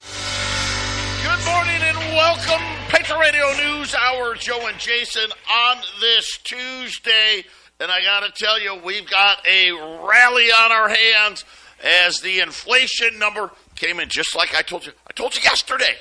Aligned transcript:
Good 0.00 1.44
morning 1.46 1.82
and 1.82 1.98
welcome, 2.14 2.62
Patriot 2.88 3.18
Radio 3.18 3.52
News 3.56 3.94
Hour. 3.94 4.34
Joe 4.34 4.66
and 4.66 4.78
Jason 4.78 5.30
on 5.50 5.76
this 6.00 6.38
Tuesday. 6.42 7.44
And 7.78 7.90
I 7.90 8.02
got 8.02 8.20
to 8.20 8.32
tell 8.32 8.60
you, 8.60 8.76
we've 8.82 9.08
got 9.08 9.46
a 9.46 9.70
rally 9.72 10.46
on 10.50 10.72
our 10.72 10.88
hands 10.88 11.44
as 11.82 12.20
the 12.20 12.40
inflation 12.40 13.18
number 13.18 13.50
came 13.76 14.00
in 14.00 14.08
just 14.08 14.34
like 14.36 14.54
I 14.54 14.62
told 14.62 14.86
you. 14.86 14.92
I 15.06 15.12
told 15.12 15.34
you 15.34 15.42
yesterday. 15.42 15.96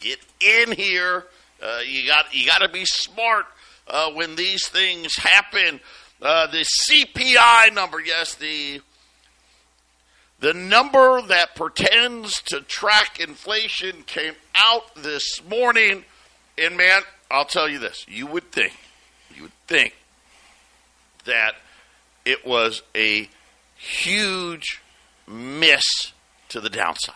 Get 0.00 0.18
in 0.40 0.72
here. 0.72 1.24
Uh, 1.62 1.80
you 1.86 2.06
got 2.06 2.34
you 2.34 2.46
got 2.46 2.58
to 2.58 2.68
be 2.68 2.84
smart 2.84 3.46
uh, 3.88 4.10
when 4.12 4.36
these 4.36 4.68
things 4.68 5.16
happen. 5.16 5.80
Uh, 6.20 6.46
the 6.46 6.66
CPI 6.88 7.74
number, 7.74 8.00
yes, 8.00 8.34
the 8.34 8.80
the 10.40 10.52
number 10.52 11.22
that 11.22 11.54
pretends 11.54 12.42
to 12.42 12.60
track 12.60 13.18
inflation 13.20 14.02
came 14.04 14.34
out 14.54 14.94
this 14.94 15.42
morning, 15.48 16.04
and 16.58 16.76
man, 16.76 17.02
I'll 17.30 17.44
tell 17.44 17.68
you 17.68 17.78
this: 17.78 18.04
you 18.08 18.26
would 18.26 18.52
think, 18.52 18.74
you 19.34 19.42
would 19.42 19.66
think 19.66 19.94
that 21.24 21.54
it 22.24 22.46
was 22.46 22.82
a 22.94 23.28
huge 23.76 24.82
miss 25.26 26.12
to 26.50 26.60
the 26.60 26.70
downside. 26.70 27.14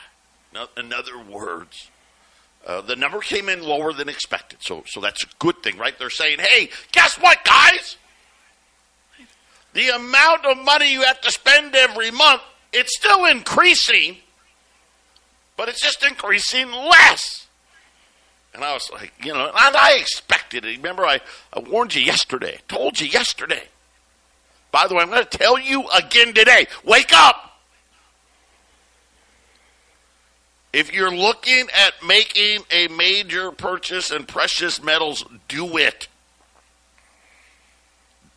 In 0.77 0.93
other 0.93 1.19
words, 1.19 1.91
uh, 2.67 2.81
the 2.81 2.97
number 2.97 3.21
came 3.21 3.49
in 3.49 3.63
lower 3.63 3.93
than 3.93 4.09
expected, 4.09 4.59
so 4.63 4.83
so 4.87 5.01
that's 5.01 5.25
a 5.25 5.29
good 5.39 5.63
thing, 5.63 5.79
right? 5.79 5.99
They're 5.99 6.11
saying, 6.11 6.39
"Hey, 6.41 6.71
guess 6.93 7.17
what, 7.19 7.45
guys? 7.45 7.97
The 9.73 9.91
amount 9.91 10.47
of 10.47 10.59
money 10.59 10.93
you 10.93 11.03
have 11.03 11.21
to 11.21 11.31
spend 11.31 11.77
every 11.77 12.11
month, 12.11 12.43
it's 12.73 12.97
still 12.97 13.25
increasing, 13.25 14.17
but 15.57 15.69
it's 15.69 15.83
just 15.83 16.05
increasing 16.05 16.71
less." 16.73 17.47
And 18.53 18.65
I 18.65 18.73
was 18.75 18.91
like, 18.93 19.13
you 19.23 19.33
know, 19.33 19.47
and 19.47 19.77
I 19.77 19.97
expected 20.01 20.65
it. 20.65 20.77
Remember, 20.77 21.07
I, 21.07 21.21
I 21.53 21.61
warned 21.61 21.95
you 21.95 22.03
yesterday, 22.03 22.59
told 22.67 23.01
you 23.01 23.07
yesterday. 23.07 23.63
By 24.73 24.87
the 24.87 24.95
way, 24.95 25.03
I'm 25.03 25.11
going 25.11 25.25
to 25.25 25.39
tell 25.39 25.59
you 25.59 25.85
again 25.97 26.35
today. 26.35 26.67
Wake 26.85 27.13
up! 27.13 27.47
If 30.73 30.93
you're 30.93 31.15
looking 31.15 31.67
at 31.75 31.95
making 32.07 32.63
a 32.71 32.87
major 32.89 33.51
purchase 33.51 34.13
in 34.13 34.25
precious 34.25 34.81
metals, 34.83 35.25
do 35.49 35.77
it. 35.77 36.07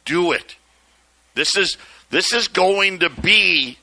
Do 0.05 0.31
it. 0.31 0.55
This 1.35 1.55
is 1.55 1.77
this 2.09 2.33
is 2.33 2.47
going 2.47 2.99
to 2.99 3.09
be 3.09 3.77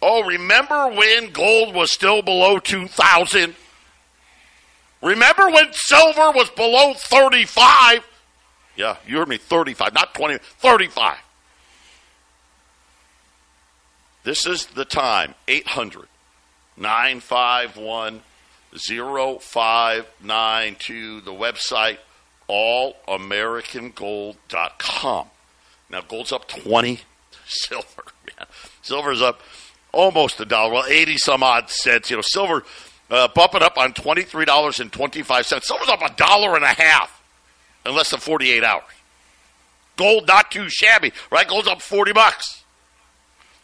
Oh, 0.00 0.22
remember 0.24 0.88
when 0.88 1.32
gold 1.32 1.74
was 1.74 1.92
still 1.92 2.22
below 2.22 2.58
2000? 2.58 3.54
Remember 5.02 5.50
when 5.50 5.72
silver 5.72 6.30
was 6.32 6.48
below 6.50 6.94
35? 6.94 8.04
Yeah, 8.76 8.96
you 9.06 9.18
heard 9.18 9.28
me 9.28 9.36
35, 9.38 9.94
not 9.94 10.14
20, 10.14 10.38
35. 10.38 11.18
This 14.24 14.44
is 14.46 14.66
the 14.66 14.84
time 14.84 15.34
800 15.46 16.08
951 16.76 18.22
0592. 18.72 21.20
The 21.22 21.32
website 21.32 21.98
allamericangold.com. 22.48 25.26
Now, 25.90 26.00
gold's 26.02 26.32
up 26.32 26.46
20. 26.48 27.00
Silver, 27.46 28.04
man. 28.26 28.46
Silver's 28.82 29.22
up 29.22 29.40
almost 29.92 30.40
a 30.40 30.44
dollar. 30.44 30.74
Well, 30.74 30.84
80 30.86 31.18
some 31.18 31.42
odd 31.42 31.70
cents. 31.70 32.10
You 32.10 32.16
know, 32.16 32.22
silver 32.22 32.64
uh, 33.10 33.28
bumping 33.28 33.62
up 33.62 33.78
on 33.78 33.92
$23.25. 33.92 35.62
Silver's 35.62 35.88
up 35.88 36.02
a 36.02 36.14
dollar 36.14 36.56
and 36.56 36.64
a 36.64 36.68
half 36.68 37.22
in 37.84 37.94
less 37.94 38.10
than 38.10 38.20
48 38.20 38.64
hours. 38.64 38.84
Gold 39.96 40.28
not 40.28 40.50
too 40.50 40.68
shabby, 40.68 41.12
right? 41.30 41.48
Gold's 41.48 41.68
up 41.68 41.82
40 41.82 42.12
bucks. 42.12 42.62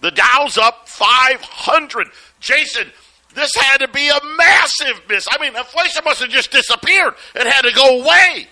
The 0.00 0.10
Dow's 0.10 0.58
up 0.58 0.88
500. 0.88 2.08
Jason, 2.40 2.88
this 3.34 3.54
had 3.54 3.78
to 3.78 3.88
be 3.88 4.08
a 4.08 4.18
massive 4.36 5.00
miss. 5.08 5.26
I 5.30 5.40
mean, 5.40 5.56
inflation 5.56 6.02
must 6.04 6.20
have 6.20 6.30
just 6.30 6.50
disappeared. 6.50 7.14
It 7.34 7.46
had 7.46 7.62
to 7.62 7.72
go 7.72 8.00
away. 8.00 8.48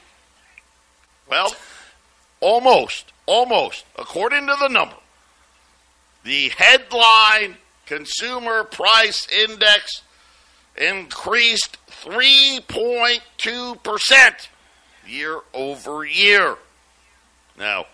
Well, 1.29 1.55
almost, 2.41 3.13
almost. 3.27 3.85
According 3.99 4.47
to 4.47 4.57
the 4.61 4.69
number, 4.69 4.97
the 6.25 6.51
headline 6.51 7.57
consumer 7.93 8.65
price 8.65 9.29
index 9.31 10.03
increased 10.79 11.77
3.2% 11.91 14.49
year 15.07 15.41
over 15.53 16.03
year. 16.05 16.57
Now, 17.59 17.85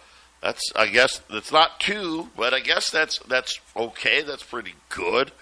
that's 0.41 0.63
I 0.77 0.87
guess 0.87 1.21
that's 1.29 1.51
not 1.51 1.81
two, 1.81 2.29
but 2.37 2.55
I 2.55 2.61
guess 2.61 2.91
that's 2.91 3.19
that's 3.27 3.59
okay. 3.77 4.23
That's 4.23 4.45
pretty 4.45 4.77
good. 4.89 5.33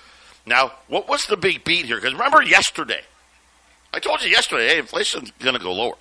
Now, 0.47 0.73
what 0.89 1.07
was 1.07 1.27
the 1.27 1.37
big 1.37 1.65
beat 1.65 1.85
here? 1.85 1.97
Because 1.97 2.15
remember 2.15 2.43
yesterday, 2.43 3.03
I 3.93 3.99
told 3.99 4.23
you 4.23 4.31
yesterday, 4.31 4.69
hey, 4.69 4.79
inflation's 4.79 5.33
going 5.33 5.55
to 5.55 5.61
go 5.61 5.75
lower. 5.75 5.97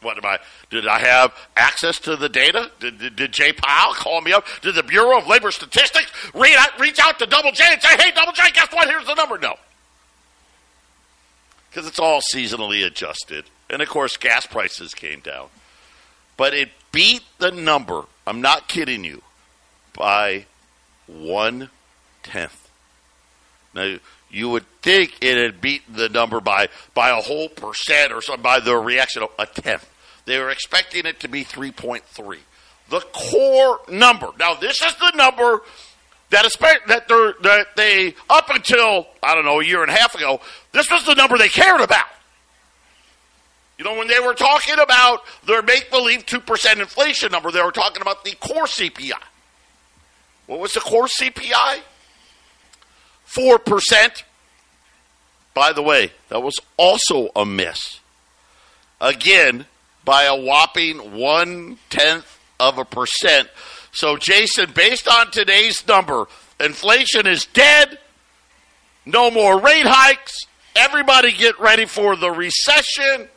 What 0.00 0.16
am 0.16 0.24
I? 0.24 0.38
Did 0.70 0.86
I 0.86 1.00
have 1.00 1.34
access 1.56 1.98
to 2.00 2.16
the 2.16 2.28
data? 2.28 2.70
Did, 2.78 2.98
did, 2.98 3.16
did, 3.16 3.32
Jay 3.32 3.52
Powell 3.52 3.94
call 3.94 4.20
me 4.20 4.32
up? 4.32 4.46
Did 4.62 4.76
the 4.76 4.82
Bureau 4.84 5.18
of 5.18 5.26
Labor 5.26 5.50
Statistics 5.50 6.12
out, 6.34 6.80
reach 6.80 7.00
out 7.00 7.18
to 7.18 7.26
Double 7.26 7.50
J 7.50 7.64
and 7.68 7.82
say, 7.82 7.96
hey, 7.96 8.12
Double 8.12 8.32
J, 8.32 8.44
guess 8.52 8.72
what? 8.72 8.88
Here's 8.88 9.06
the 9.06 9.14
number. 9.14 9.38
No. 9.38 9.56
Because 11.68 11.88
it's 11.88 11.98
all 11.98 12.20
seasonally 12.20 12.86
adjusted. 12.86 13.44
And 13.68 13.82
of 13.82 13.88
course, 13.88 14.16
gas 14.16 14.46
prices 14.46 14.94
came 14.94 15.20
down. 15.20 15.48
But 16.36 16.54
it 16.54 16.70
beat 16.92 17.22
the 17.38 17.50
number, 17.50 18.04
I'm 18.26 18.40
not 18.40 18.68
kidding 18.68 19.04
you, 19.04 19.22
by 19.94 20.46
one 21.06 21.70
tenth. 22.22 22.68
Now, 23.74 23.96
you 24.30 24.50
would 24.50 24.64
think 24.82 25.16
it 25.20 25.36
had 25.36 25.60
beaten 25.60 25.94
the 25.94 26.08
number 26.08 26.40
by, 26.40 26.68
by 26.94 27.10
a 27.10 27.20
whole 27.20 27.48
percent 27.48 28.12
or 28.12 28.20
something, 28.20 28.42
by 28.42 28.60
the 28.60 28.76
reaction 28.76 29.22
of 29.22 29.30
a 29.38 29.46
tenth. 29.46 29.88
They 30.26 30.38
were 30.38 30.50
expecting 30.50 31.06
it 31.06 31.20
to 31.20 31.28
be 31.28 31.44
3.3. 31.44 32.38
The 32.90 33.00
core 33.00 33.80
number. 33.88 34.30
Now, 34.38 34.54
this 34.54 34.82
is 34.82 34.94
the 34.96 35.12
number 35.12 35.62
that, 36.30 36.50
that, 36.88 37.08
they're, 37.08 37.34
that 37.42 37.76
they, 37.76 38.14
up 38.28 38.50
until, 38.50 39.06
I 39.22 39.34
don't 39.34 39.44
know, 39.44 39.60
a 39.60 39.64
year 39.64 39.82
and 39.82 39.90
a 39.90 39.94
half 39.94 40.14
ago, 40.14 40.40
this 40.72 40.90
was 40.90 41.04
the 41.06 41.14
number 41.14 41.38
they 41.38 41.48
cared 41.48 41.80
about. 41.80 42.06
You 43.78 43.84
know, 43.84 43.96
when 43.96 44.08
they 44.08 44.20
were 44.20 44.34
talking 44.34 44.78
about 44.78 45.22
their 45.46 45.62
make 45.62 45.90
believe 45.90 46.26
2% 46.26 46.80
inflation 46.80 47.30
number, 47.30 47.50
they 47.50 47.62
were 47.62 47.72
talking 47.72 48.02
about 48.02 48.24
the 48.24 48.32
core 48.32 48.64
CPI. 48.64 49.12
What 50.46 50.58
was 50.58 50.72
the 50.72 50.80
core 50.80 51.06
CPI? 51.06 51.80
4%. 53.28 54.22
By 55.54 55.72
the 55.72 55.82
way, 55.82 56.12
that 56.28 56.40
was 56.40 56.54
also 56.76 57.30
a 57.34 57.44
miss. 57.44 58.00
Again, 59.00 59.66
by 60.04 60.24
a 60.24 60.36
whopping 60.36 61.18
one 61.18 61.78
tenth 61.90 62.38
of 62.58 62.78
a 62.78 62.84
percent. 62.84 63.48
So, 63.92 64.16
Jason, 64.16 64.72
based 64.72 65.08
on 65.08 65.30
today's 65.30 65.86
number, 65.86 66.26
inflation 66.60 67.26
is 67.26 67.46
dead. 67.46 67.98
No 69.04 69.30
more 69.30 69.60
rate 69.60 69.86
hikes. 69.86 70.46
Everybody 70.76 71.32
get 71.32 71.58
ready 71.58 71.86
for 71.86 72.14
the 72.14 72.30
recession. 72.30 73.28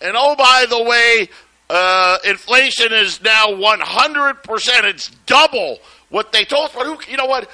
And 0.00 0.16
oh, 0.16 0.36
by 0.36 0.66
the 0.68 0.82
way, 0.82 1.28
uh, 1.70 2.18
inflation 2.24 2.92
is 2.92 3.22
now 3.22 3.46
100%. 3.48 4.84
It's 4.84 5.08
double 5.26 5.78
what 6.10 6.30
they 6.32 6.44
told 6.44 6.66
us. 6.66 6.74
But 6.74 6.86
who, 6.86 7.10
you 7.10 7.16
know 7.16 7.26
what? 7.26 7.50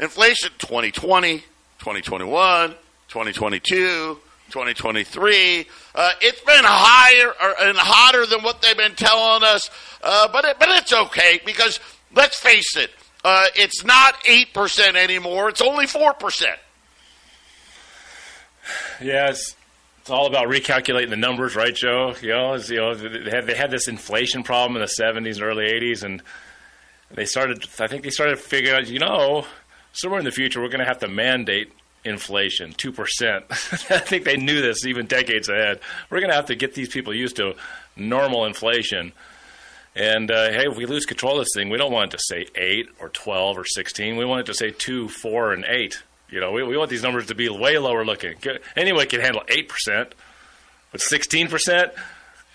Inflation 0.00 0.50
2020, 0.58 1.38
2021, 1.38 2.70
2022, 3.08 4.18
2023. 4.50 5.66
Uh, 5.94 6.10
it's 6.20 6.40
been 6.40 6.64
higher 6.64 7.32
and 7.68 7.78
hotter 7.78 8.26
than 8.26 8.42
what 8.42 8.60
they've 8.60 8.76
been 8.76 8.96
telling 8.96 9.44
us, 9.44 9.70
uh, 10.02 10.26
but 10.32 10.44
it, 10.44 10.58
but 10.58 10.68
it's 10.70 10.92
okay 10.92 11.40
because 11.46 11.78
let's 12.12 12.38
face 12.38 12.76
it, 12.76 12.90
uh, 13.24 13.46
it's 13.54 13.84
not 13.84 14.16
eight 14.28 14.52
percent 14.52 14.96
anymore. 14.96 15.48
It's 15.48 15.62
only 15.62 15.86
four 15.86 16.12
percent. 16.12 16.58
Yes, 19.00 19.54
it's 20.00 20.10
all 20.10 20.26
about 20.26 20.48
recalculating 20.48 21.10
the 21.10 21.16
numbers, 21.16 21.54
right, 21.54 21.74
Joe? 21.74 22.14
You 22.20 22.30
know, 22.30 22.56
you 22.56 22.76
know, 22.76 22.94
they 22.94 23.30
had 23.30 23.46
they 23.46 23.54
had 23.54 23.70
this 23.70 23.86
inflation 23.86 24.42
problem 24.42 24.74
in 24.76 24.82
the 24.82 25.02
'70s 25.02 25.36
and 25.36 25.44
early 25.44 25.66
'80s, 25.66 26.02
and 26.02 26.20
they 27.12 27.26
started. 27.26 27.64
I 27.78 27.86
think 27.86 28.02
they 28.02 28.10
started 28.10 28.40
figuring 28.40 28.76
out, 28.76 28.88
you 28.88 28.98
know, 28.98 29.46
somewhere 29.94 30.18
in 30.18 30.26
the 30.26 30.30
future 30.30 30.60
we're 30.60 30.68
going 30.68 30.80
to 30.80 30.86
have 30.86 30.98
to 30.98 31.08
mandate 31.08 31.72
inflation, 32.04 32.72
two 32.74 32.92
percent. 32.92 33.44
I 33.50 33.54
think 33.98 34.24
they 34.24 34.36
knew 34.36 34.60
this 34.60 34.84
even 34.84 35.06
decades 35.06 35.48
ahead. 35.48 35.80
We're 36.10 36.20
going 36.20 36.30
to 36.30 36.36
have 36.36 36.46
to 36.46 36.54
get 36.54 36.74
these 36.74 36.88
people 36.88 37.14
used 37.14 37.36
to 37.36 37.54
normal 37.96 38.44
inflation. 38.44 39.12
And 39.96 40.30
uh, 40.30 40.50
hey, 40.50 40.66
if 40.66 40.76
we 40.76 40.86
lose 40.86 41.06
control 41.06 41.38
of 41.38 41.44
this 41.44 41.54
thing, 41.54 41.70
we 41.70 41.78
don't 41.78 41.92
want 41.92 42.12
it 42.12 42.16
to 42.16 42.22
say 42.22 42.46
eight 42.56 42.88
or 43.00 43.08
twelve 43.08 43.56
or 43.56 43.64
sixteen. 43.64 44.16
We 44.16 44.24
want 44.24 44.40
it 44.40 44.46
to 44.46 44.54
say 44.54 44.70
two, 44.70 45.08
four, 45.08 45.52
and 45.52 45.64
eight. 45.64 46.02
You 46.28 46.40
know, 46.40 46.50
we, 46.50 46.64
we 46.64 46.76
want 46.76 46.90
these 46.90 47.02
numbers 47.02 47.26
to 47.26 47.34
be 47.34 47.48
way 47.48 47.78
lower 47.78 48.04
looking. 48.04 48.34
Anyone 48.76 49.06
can 49.06 49.20
handle 49.20 49.42
eight 49.48 49.68
percent, 49.68 50.14
but 50.90 51.00
sixteen 51.00 51.48
percent. 51.48 51.92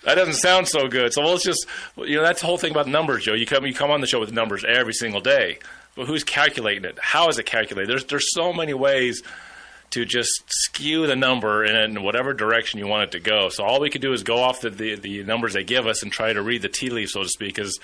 That 0.04 0.14
doesn't 0.14 0.34
sound 0.34 0.68
so 0.68 0.88
good. 0.88 1.12
So 1.12 1.22
well, 1.22 1.32
let's 1.32 1.44
just 1.44 1.66
you 1.96 2.16
know 2.16 2.22
that's 2.22 2.40
the 2.40 2.46
whole 2.46 2.58
thing 2.58 2.72
about 2.72 2.88
numbers, 2.88 3.24
Joe. 3.24 3.32
You 3.32 3.46
come 3.46 3.64
you 3.64 3.74
come 3.74 3.90
on 3.90 4.02
the 4.02 4.06
show 4.06 4.20
with 4.20 4.32
numbers 4.32 4.64
every 4.64 4.92
single 4.92 5.20
day, 5.22 5.58
but 5.94 6.06
who's 6.06 6.24
calculating 6.24 6.84
it? 6.84 6.98
How 7.00 7.28
is 7.28 7.38
it 7.38 7.46
calculated? 7.46 7.90
There's 7.90 8.04
there's 8.06 8.32
so 8.32 8.52
many 8.52 8.74
ways 8.74 9.22
to 9.90 10.04
just 10.04 10.44
skew 10.46 11.06
the 11.06 11.16
number 11.16 11.64
in 11.64 12.02
whatever 12.02 12.32
direction 12.32 12.78
you 12.78 12.86
want 12.86 13.02
it 13.02 13.10
to 13.12 13.20
go. 13.20 13.48
So 13.48 13.64
all 13.64 13.80
we 13.80 13.90
could 13.90 14.00
do 14.00 14.12
is 14.12 14.22
go 14.22 14.38
off 14.38 14.60
the, 14.60 14.70
the, 14.70 14.94
the 14.94 15.24
numbers 15.24 15.54
they 15.54 15.64
give 15.64 15.86
us 15.86 16.02
and 16.02 16.12
try 16.12 16.32
to 16.32 16.40
read 16.42 16.62
the 16.62 16.68
tea 16.68 16.90
leaves, 16.90 17.12
so 17.12 17.24
to 17.24 17.28
speak. 17.28 17.56
Because 17.56 17.78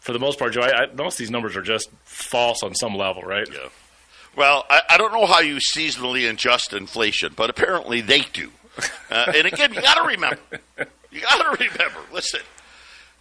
for 0.00 0.12
the 0.12 0.18
most 0.18 0.38
part, 0.38 0.52
Joe, 0.52 0.62
I, 0.62 0.82
I, 0.82 0.86
most 0.92 1.14
of 1.14 1.18
these 1.18 1.30
numbers 1.30 1.56
are 1.56 1.62
just 1.62 1.90
false 2.02 2.62
on 2.64 2.74
some 2.74 2.96
level, 2.96 3.22
right? 3.22 3.48
Yeah. 3.50 3.68
Well, 4.36 4.64
I, 4.68 4.80
I 4.90 4.98
don't 4.98 5.12
know 5.12 5.26
how 5.26 5.40
you 5.40 5.56
seasonally 5.56 6.28
adjust 6.28 6.72
inflation, 6.72 7.34
but 7.36 7.50
apparently 7.50 8.00
they 8.00 8.22
do. 8.32 8.50
Uh, 9.08 9.32
and 9.36 9.46
again, 9.46 9.72
you 9.72 9.80
got 9.80 9.94
to 9.94 10.08
remember. 10.08 10.40
You 11.12 11.20
got 11.20 11.56
to 11.56 11.64
remember. 11.64 12.00
Listen, 12.12 12.40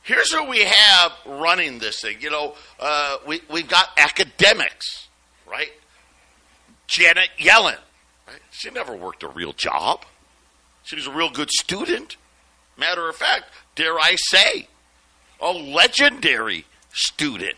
here's 0.03 0.31
who 0.31 0.45
we 0.45 0.63
have 0.63 1.11
running 1.25 1.79
this 1.79 2.01
thing. 2.01 2.17
You 2.21 2.29
know, 2.29 2.55
uh, 2.79 3.17
we 3.25 3.41
we've 3.49 3.67
got 3.67 3.89
academics, 3.97 5.07
right? 5.45 5.71
Janet 6.87 7.29
Yellen 7.39 7.77
Right? 8.27 8.41
She 8.51 8.69
never 8.69 8.95
worked 8.95 9.23
a 9.23 9.27
real 9.27 9.53
job. 9.53 10.05
She 10.83 10.95
was 10.95 11.07
a 11.07 11.11
real 11.11 11.29
good 11.29 11.49
student. 11.51 12.17
Matter 12.77 13.07
of 13.07 13.15
fact, 13.15 13.45
dare 13.75 13.99
I 13.99 14.15
say, 14.15 14.67
a 15.41 15.51
legendary 15.51 16.65
student 16.91 17.57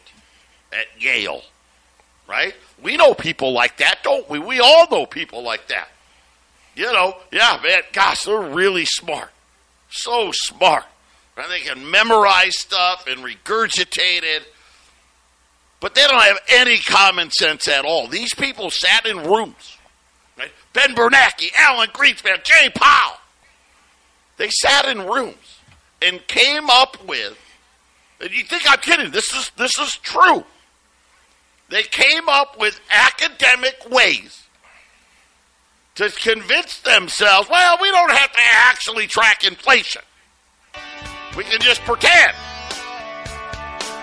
at 0.72 0.88
Yale. 1.00 1.44
Right? 2.28 2.56
We 2.82 2.98
know 2.98 3.14
people 3.14 3.54
like 3.54 3.78
that, 3.78 4.00
don't 4.04 4.28
we? 4.30 4.40
We 4.40 4.60
all 4.60 4.88
know 4.90 5.06
people 5.06 5.44
like 5.44 5.68
that. 5.68 5.90
You 6.76 6.92
know, 6.92 7.16
yeah, 7.32 7.60
man, 7.64 7.84
gosh, 7.94 8.24
they're 8.24 8.40
really 8.42 8.86
smart. 8.86 9.30
So 9.90 10.32
smart. 10.34 10.84
Right? 11.36 11.50
They 11.50 11.60
can 11.62 11.90
memorize 11.90 12.58
stuff 12.58 13.06
and 13.08 13.22
regurgitate 13.22 14.24
it. 14.24 14.44
But 15.82 15.94
they 15.94 16.08
don't 16.08 16.22
have 16.22 16.40
any 16.50 16.78
common 16.80 17.30
sense 17.32 17.68
at 17.68 17.86
all. 17.86 18.08
These 18.08 18.34
people 18.34 18.72
sat 18.72 19.06
in 19.06 19.18
rooms 19.18 19.76
Ben 20.76 20.94
Bernanke, 20.94 21.52
Alan 21.58 21.88
Greenspan, 21.90 22.44
Jay 22.44 22.70
Powell. 22.70 23.18
They 24.38 24.50
sat 24.50 24.86
in 24.86 25.08
rooms 25.08 25.60
and 26.02 26.26
came 26.28 26.70
up 26.70 27.04
with, 27.06 27.40
and 28.20 28.30
you 28.32 28.44
think 28.44 28.70
I'm 28.70 28.80
kidding, 28.80 29.10
this 29.12 29.32
is, 29.34 29.52
this 29.58 29.80
is 29.80 29.96
true. 29.96 30.44
They 31.70 31.84
came 31.84 32.28
up 32.28 32.60
with 32.60 32.80
academic 32.92 33.90
ways 33.90 34.44
to 35.96 36.10
convince 36.10 36.82
themselves, 36.82 37.50
well, 37.50 37.78
we 37.82 37.90
don't 37.90 38.12
have 38.12 38.32
to 38.34 38.42
actually 38.42 39.08
track 39.08 39.46
inflation. 39.46 40.02
We 41.36 41.44
can 41.44 41.60
just 41.60 41.82
pretend. 41.82 42.34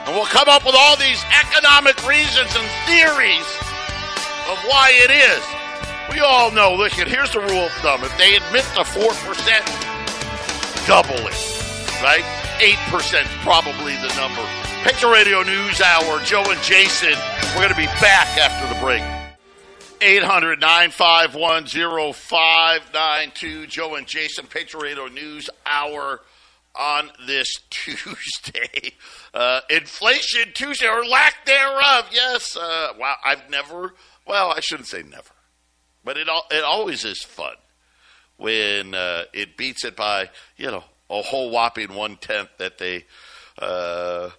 And 0.05 0.15
we'll 0.15 0.27
come 0.27 0.49
up 0.49 0.67
with 0.67 0.75
all 0.77 0.97
these 0.97 1.25
economic 1.31 1.97
reasons 2.07 2.55
and 2.57 2.69
theories 2.85 3.47
of 4.51 4.59
why 4.67 4.91
it 4.93 5.11
is. 5.11 5.43
We 6.13 6.21
all 6.21 6.51
know, 6.51 6.75
look, 6.75 6.93
here's 6.93 7.31
the 7.33 7.41
rule 7.41 7.65
of 7.67 7.73
thumb. 7.81 8.05
If 8.05 8.15
they 8.19 8.37
admit 8.37 8.65
to 8.75 8.83
4%, 8.83 10.87
double 10.87 11.15
it, 11.15 11.35
right? 12.03 12.25
8% 12.59 13.23
is 13.23 13.29
probably 13.43 13.97
the 13.97 14.13
number. 14.17 14.43
Patriot 14.83 15.13
Radio 15.13 15.43
News 15.43 15.81
Hour, 15.81 16.21
Joe 16.25 16.45
and 16.51 16.61
Jason. 16.63 17.15
We're 17.55 17.63
going 17.63 17.71
to 17.71 17.77
be 17.77 17.87
back 18.03 18.37
after 18.37 18.67
the 18.75 18.81
break. 18.81 19.03
800 20.03 20.61
951 20.61 21.67
0592. 22.13 23.67
Joe 23.69 23.95
and 23.95 24.07
Jason, 24.07 24.47
Patriot 24.47 24.83
Radio 24.83 25.07
News 25.07 25.49
Hour 25.65 26.21
on 26.75 27.11
this 27.27 27.49
Tuesday. 27.71 28.95
Uh, 29.35 29.61
inflation 29.71 30.53
Tuesday, 30.55 30.89
or 30.89 31.05
lack 31.05 31.45
thereof. 31.47 32.07
Yes. 32.13 32.57
Uh, 32.57 32.93
wow. 32.99 33.17
I've 33.25 33.49
never, 33.51 33.95
well, 34.27 34.51
I 34.51 34.61
shouldn't 34.61 34.89
say 34.89 35.03
never. 35.03 35.31
But 36.05 36.17
it 36.17 36.29
all, 36.29 36.45
it 36.51 36.65
always 36.65 37.05
is 37.05 37.23
fun 37.23 37.55
when 38.37 38.95
uh, 38.95 39.25
it 39.33 39.57
beats 39.57 39.85
it 39.85 39.95
by 39.95 40.31
you 40.57 40.69
know 40.71 40.83
a 41.09 41.23
whole 41.23 41.51
whopping 41.51 41.95
one 41.95 42.17
tenth 42.17 42.49
that 42.59 42.79
they 42.79 43.05
uh, 43.59 44.31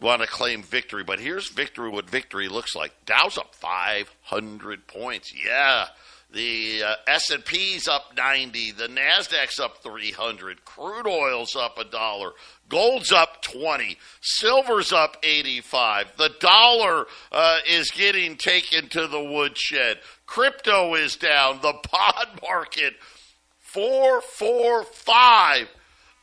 want 0.00 0.22
to 0.22 0.26
claim 0.26 0.62
victory. 0.62 1.04
But 1.04 1.20
here's 1.20 1.48
victory. 1.48 1.90
What 1.90 2.10
victory 2.10 2.48
looks 2.48 2.74
like. 2.74 2.92
Dow's 3.06 3.38
up 3.38 3.54
500 3.54 4.86
points. 4.88 5.32
Yeah. 5.32 5.86
The 6.34 6.82
uh, 6.82 6.94
S&P's 7.06 7.86
up 7.86 8.16
90, 8.16 8.72
the 8.72 8.88
Nasdaq's 8.88 9.60
up 9.60 9.84
300, 9.84 10.64
crude 10.64 11.06
oil's 11.06 11.54
up 11.54 11.78
a 11.78 11.84
dollar, 11.84 12.32
gold's 12.68 13.12
up 13.12 13.40
20, 13.42 13.96
silver's 14.20 14.92
up 14.92 15.16
85. 15.22 16.16
The 16.16 16.32
dollar 16.40 17.06
uh, 17.30 17.58
is 17.70 17.92
getting 17.92 18.36
taken 18.36 18.88
to 18.88 19.06
the 19.06 19.22
woodshed. 19.22 20.00
Crypto 20.26 20.94
is 20.94 21.14
down. 21.14 21.60
The 21.62 21.74
bond 21.92 22.40
market, 22.42 22.94
445 23.60 25.68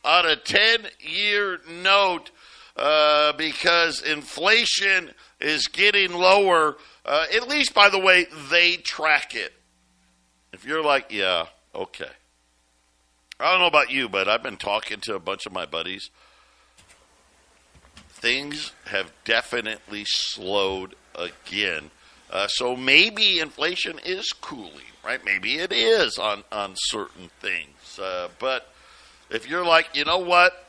on 0.04 0.26
a 0.26 0.36
10 0.36 0.88
year 1.00 1.58
note 1.82 2.30
uh, 2.76 3.32
because 3.32 4.02
inflation 4.02 5.12
is 5.40 5.68
getting 5.68 6.12
lower. 6.12 6.76
Uh, 7.06 7.24
at 7.34 7.48
least, 7.48 7.72
by 7.72 7.88
the 7.88 7.98
way, 7.98 8.26
they 8.50 8.76
track 8.76 9.34
it. 9.34 9.54
If 10.52 10.64
you're 10.64 10.82
like, 10.82 11.10
yeah, 11.10 11.46
okay. 11.74 12.10
I 13.40 13.50
don't 13.50 13.60
know 13.60 13.66
about 13.66 13.90
you, 13.90 14.08
but 14.08 14.28
I've 14.28 14.42
been 14.42 14.56
talking 14.56 15.00
to 15.00 15.14
a 15.14 15.20
bunch 15.20 15.46
of 15.46 15.52
my 15.52 15.66
buddies. 15.66 16.10
Things 18.10 18.72
have 18.86 19.12
definitely 19.24 20.04
slowed 20.06 20.94
again 21.14 21.90
uh, 22.32 22.46
so 22.48 22.74
maybe 22.74 23.38
inflation 23.40 24.00
is 24.04 24.32
cooling, 24.32 24.72
right? 25.04 25.22
Maybe 25.22 25.58
it 25.58 25.70
is 25.70 26.16
on, 26.16 26.42
on 26.50 26.72
certain 26.76 27.28
things. 27.40 27.98
Uh, 28.02 28.28
but 28.38 28.72
if 29.28 29.48
you're 29.48 29.66
like, 29.66 29.90
you 29.94 30.06
know 30.06 30.18
what? 30.18 30.66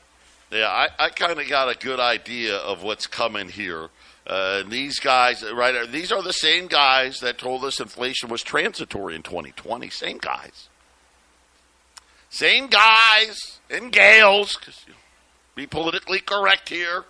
Yeah, 0.52 0.68
I, 0.68 0.90
I 1.00 1.10
kind 1.10 1.40
of 1.40 1.48
got 1.48 1.74
a 1.74 1.78
good 1.80 2.02
idea 2.02 2.58
of 2.58 2.84
what's 2.84 3.08
coming 3.08 3.48
here. 3.48 3.90
Uh, 4.26 4.64
these 4.68 5.00
guys, 5.00 5.44
right? 5.54 5.90
These 5.92 6.12
are 6.12 6.22
the 6.22 6.34
same 6.34 6.68
guys 6.68 7.20
that 7.20 7.38
told 7.38 7.66
us 7.66 7.80
inflation 7.80 8.30
was 8.30 8.42
transitory 8.42 9.16
in 9.16 9.24
2020. 9.24 9.90
Same 9.90 10.18
guys. 10.18 10.70
Same 12.30 12.68
guys 12.68 13.60
and 13.70 13.92
gals, 13.92 14.56
because 14.56 14.82
you 14.88 14.94
know, 14.94 15.00
be 15.56 15.68
politically 15.68 16.20
correct 16.20 16.70
here 16.70 17.06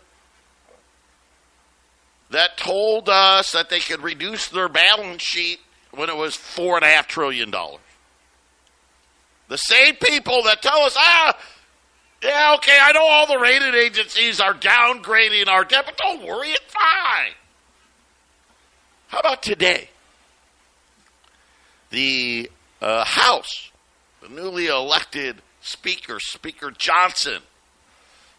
that 2.34 2.58
told 2.58 3.08
us 3.10 3.52
that 3.52 3.70
they 3.70 3.80
could 3.80 4.02
reduce 4.02 4.50
their 4.50 4.68
balance 4.68 5.22
sheet 5.22 5.60
when 5.92 6.10
it 6.10 6.18
was 6.18 6.36
four 6.36 6.76
and 6.76 6.84
a 6.84 6.88
half 6.88 7.08
trillion 7.08 7.52
dollars. 7.52 7.80
The 9.50 9.58
same 9.58 9.96
people 9.96 10.42
that 10.44 10.62
tell 10.62 10.80
us, 10.80 10.96
ah, 10.98 11.38
yeah, 12.24 12.54
okay, 12.56 12.78
I 12.82 12.92
know 12.94 13.04
all 13.04 13.28
the 13.28 13.38
rating 13.38 13.74
agencies 13.74 14.40
are 14.40 14.54
downgrading 14.54 15.48
our 15.48 15.66
debt, 15.66 15.84
but 15.86 15.98
don't 15.98 16.26
worry, 16.26 16.50
it's 16.50 16.74
fine. 16.74 17.34
How 19.08 19.20
about 19.20 19.44
today? 19.44 19.90
The 21.90 22.50
uh, 22.82 23.04
House, 23.04 23.72
the 24.22 24.30
newly 24.30 24.68
elected 24.68 25.38
Speaker, 25.62 26.20
Speaker 26.20 26.72
Johnson, 26.72 27.42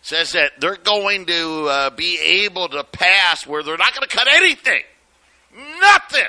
says 0.03 0.33
that 0.33 0.61
they're 0.61 0.77
going 0.77 1.27
to 1.27 1.67
uh, 1.67 1.91
be 1.91 2.19
able 2.21 2.69
to 2.69 2.85
pass 2.85 3.47
where 3.47 3.63
they're 3.63 3.77
not 3.77 3.95
going 3.95 4.07
to 4.07 4.17
cut 4.17 4.29
anything. 4.29 4.83
Nothing. 5.81 6.27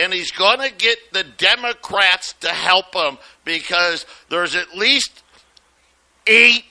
And 0.00 0.14
he's 0.14 0.30
going 0.30 0.60
to 0.60 0.74
get 0.74 0.98
the 1.12 1.24
Democrats 1.24 2.32
to 2.40 2.48
help 2.48 2.94
him 2.94 3.18
because 3.44 4.06
there's 4.30 4.54
at 4.54 4.74
least 4.74 5.22
eight 6.26 6.64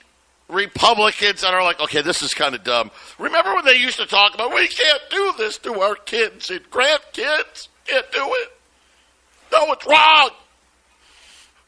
Republicans 0.48 1.42
that 1.42 1.54
are 1.54 1.64
like, 1.64 1.80
okay, 1.80 2.02
this 2.02 2.24
is 2.24 2.34
kind 2.34 2.56
of 2.56 2.64
dumb. 2.64 2.90
Remember 3.20 3.54
when 3.54 3.66
they 3.66 3.76
used 3.76 3.98
to 3.98 4.08
talk 4.08 4.34
about, 4.34 4.54
we 4.54 4.68
can't 4.68 5.02
do 5.12 5.34
this 5.38 5.58
to 5.60 5.80
our 5.80 5.96
kids 5.96 6.50
and 6.50 6.62
grandkids? 6.72 7.68
Can't 7.86 8.12
do 8.12 8.24
it. 8.24 8.50
No, 9.52 9.72
it's 9.74 9.86
wrong. 9.86 10.30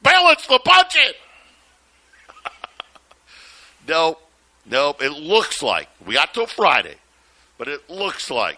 Balance 0.01 0.47
the 0.47 0.59
budget. 0.65 1.15
nope. 3.87 4.19
Nope. 4.65 5.01
It 5.01 5.11
looks 5.11 5.61
like 5.61 5.89
we 6.05 6.15
got 6.15 6.33
till 6.33 6.47
Friday, 6.47 6.95
but 7.57 7.67
it 7.67 7.87
looks 7.89 8.31
like 8.31 8.57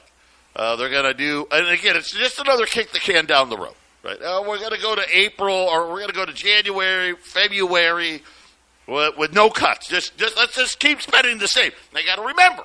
uh, 0.56 0.76
they're 0.76 0.90
going 0.90 1.04
to 1.04 1.14
do. 1.14 1.48
And 1.52 1.68
again, 1.68 1.96
it's 1.96 2.12
just 2.12 2.40
another 2.40 2.66
kick 2.66 2.92
the 2.92 3.00
can 3.00 3.26
down 3.26 3.50
the 3.50 3.58
road. 3.58 3.76
Right? 4.04 4.22
Uh, 4.22 4.44
we're 4.46 4.60
going 4.60 4.74
to 4.74 4.82
go 4.82 4.96
to 4.96 5.06
April, 5.12 5.56
or 5.56 5.90
we're 5.90 6.00
going 6.00 6.10
to 6.10 6.16
go 6.16 6.26
to 6.26 6.34
January, 6.34 7.16
February, 7.16 8.22
with, 8.86 9.18
with 9.18 9.34
no 9.34 9.50
cuts. 9.50 9.88
Just, 9.88 10.18
just 10.18 10.36
let's 10.36 10.56
just 10.56 10.80
keep 10.80 11.02
spending 11.02 11.38
the 11.38 11.48
same. 11.48 11.72
They 11.94 12.04
got 12.06 12.18
to 12.18 12.22
remember, 12.22 12.64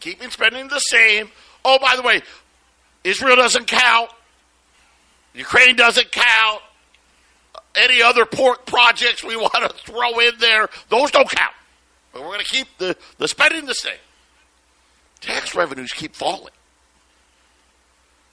keeping 0.00 0.30
spending 0.30 0.68
the 0.68 0.78
same. 0.78 1.28
Oh, 1.64 1.78
by 1.80 1.96
the 1.96 2.02
way, 2.02 2.22
Israel 3.04 3.36
doesn't 3.36 3.66
count. 3.66 4.10
Ukraine 5.34 5.76
doesn't 5.76 6.12
count. 6.12 6.60
Any 7.74 8.02
other 8.02 8.26
pork 8.26 8.66
projects 8.66 9.24
we 9.24 9.36
want 9.36 9.54
to 9.54 9.68
throw 9.86 10.18
in 10.20 10.38
there, 10.38 10.68
those 10.88 11.10
don't 11.10 11.28
count. 11.28 11.54
But 12.12 12.22
we're 12.22 12.28
going 12.28 12.40
to 12.40 12.44
keep 12.44 12.68
the, 12.78 12.96
the 13.18 13.26
spending 13.26 13.64
the 13.64 13.74
same. 13.74 13.94
Tax 15.22 15.54
revenues 15.54 15.92
keep 15.92 16.14
falling. 16.14 16.52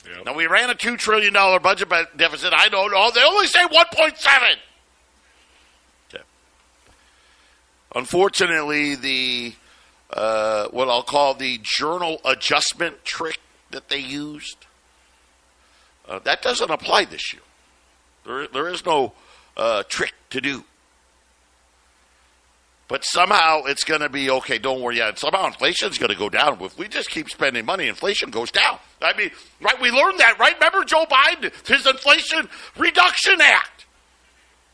Yep. 0.05 0.25
Now 0.25 0.33
we 0.33 0.47
ran 0.47 0.69
a 0.69 0.75
two 0.75 0.97
trillion 0.97 1.33
dollar 1.33 1.59
budget 1.59 1.89
deficit. 2.17 2.51
I 2.53 2.67
don't 2.67 2.91
know. 2.91 3.11
They 3.11 3.23
only 3.23 3.47
say 3.47 3.63
one 3.65 3.85
point 3.93 4.17
seven. 4.17 4.57
Okay. 6.13 6.23
Unfortunately, 7.95 8.95
the 8.95 9.53
uh, 10.11 10.67
what 10.69 10.89
I'll 10.89 11.03
call 11.03 11.35
the 11.35 11.59
journal 11.61 12.19
adjustment 12.25 13.05
trick 13.05 13.39
that 13.71 13.89
they 13.89 13.99
used 13.99 14.65
uh, 16.09 16.19
that 16.23 16.41
doesn't 16.41 16.71
apply 16.71 17.05
this 17.05 17.33
year. 17.33 17.43
There, 18.25 18.47
there 18.47 18.67
is 18.67 18.85
no 18.85 19.13
uh, 19.55 19.83
trick 19.87 20.13
to 20.31 20.41
do. 20.41 20.63
But 22.89 23.05
somehow 23.05 23.65
it's 23.65 23.83
going 23.83 24.01
to 24.01 24.09
be 24.09 24.31
okay. 24.31 24.57
Don't 24.57 24.81
worry. 24.81 24.97
Yeah, 24.97 25.13
somehow 25.13 25.45
inflation's 25.45 25.99
going 25.99 26.11
to 26.11 26.17
go 26.17 26.27
down. 26.27 26.59
If 26.59 26.75
we 26.75 26.87
just 26.87 27.11
keep 27.11 27.29
spending 27.29 27.63
money, 27.63 27.87
inflation 27.87 28.31
goes 28.31 28.51
down. 28.51 28.79
I 28.99 29.15
mean, 29.15 29.29
right? 29.61 29.79
We 29.79 29.91
learned 29.91 30.19
that, 30.19 30.39
right? 30.39 30.55
Remember 30.55 30.83
Joe 30.83 31.05
Biden, 31.05 31.53
his 31.67 31.85
Inflation 31.85 32.49
Reduction 32.77 33.39
Act. 33.41 33.85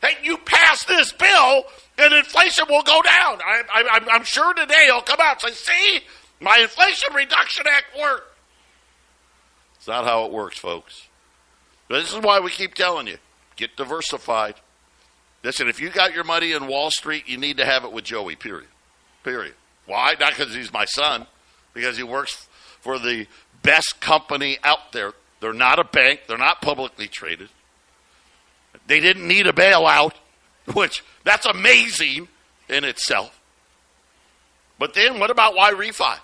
Hey, 0.00 0.14
you 0.22 0.38
pass 0.38 0.82
this 0.84 1.12
bill, 1.12 1.64
and 1.98 2.14
inflation 2.14 2.64
will 2.70 2.82
go 2.82 3.02
down. 3.02 3.38
I, 3.44 4.00
am 4.10 4.24
sure 4.24 4.54
today 4.54 4.86
he'll 4.86 5.02
come 5.02 5.20
out 5.20 5.44
and 5.44 5.52
say, 5.52 5.72
"See, 5.72 6.00
my 6.40 6.56
Inflation 6.62 7.14
Reduction 7.14 7.66
Act 7.70 7.86
worked." 8.00 8.34
It's 9.76 9.86
not 9.86 10.04
how 10.04 10.24
it 10.24 10.32
works, 10.32 10.58
folks. 10.58 11.06
This 11.90 12.14
is 12.14 12.22
why 12.22 12.40
we 12.40 12.50
keep 12.50 12.74
telling 12.74 13.08
you: 13.08 13.18
get 13.56 13.76
diversified. 13.76 14.54
Listen, 15.46 15.68
if 15.68 15.80
you 15.80 15.90
got 15.90 16.12
your 16.12 16.24
money 16.24 16.50
in 16.50 16.66
Wall 16.66 16.90
Street, 16.90 17.28
you 17.28 17.38
need 17.38 17.58
to 17.58 17.64
have 17.64 17.84
it 17.84 17.92
with 17.92 18.02
Joey, 18.02 18.34
period. 18.34 18.66
Period. 19.22 19.54
Why? 19.86 20.16
Not 20.18 20.36
because 20.36 20.52
he's 20.52 20.72
my 20.72 20.86
son, 20.86 21.24
because 21.72 21.96
he 21.96 22.02
works 22.02 22.48
for 22.80 22.98
the 22.98 23.28
best 23.62 24.00
company 24.00 24.58
out 24.64 24.90
there. 24.90 25.12
They're 25.38 25.52
not 25.52 25.78
a 25.78 25.84
bank, 25.84 26.22
they're 26.26 26.36
not 26.36 26.62
publicly 26.62 27.06
traded. 27.06 27.48
They 28.88 28.98
didn't 28.98 29.28
need 29.28 29.46
a 29.46 29.52
bailout, 29.52 30.14
which 30.74 31.04
that's 31.22 31.46
amazing 31.46 32.26
in 32.68 32.82
itself. 32.82 33.40
But 34.80 34.94
then 34.94 35.20
what 35.20 35.30
about 35.30 35.54
YRefy? 35.54 36.18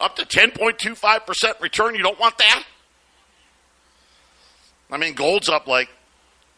Up 0.00 0.16
to 0.16 0.24
10.25% 0.24 1.60
return, 1.60 1.94
you 1.94 2.02
don't 2.02 2.18
want 2.18 2.38
that? 2.38 2.64
I 4.90 4.96
mean, 4.96 5.12
gold's 5.12 5.50
up 5.50 5.66
like 5.66 5.90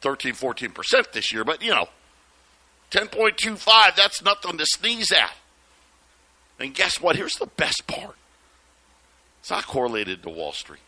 13, 0.00 0.35
14% 0.35 1.12
this 1.12 1.33
year, 1.33 1.45
but 1.45 1.62
you 1.62 1.71
know, 1.71 1.88
10.25, 2.90 3.97
that's 3.97 4.23
nothing 4.23 4.59
to 4.59 4.67
sneeze 4.67 5.12
at. 5.12 5.33
And 6.59 6.75
guess 6.75 7.00
what? 7.00 7.17
Here's 7.17 7.35
the 7.35 7.47
best 7.47 7.87
part 7.87 8.17
it's 9.40 9.50
not 9.50 9.67
correlated 9.67 10.23
to 10.23 10.31
Wall 10.31 10.52
Street. 10.52 10.81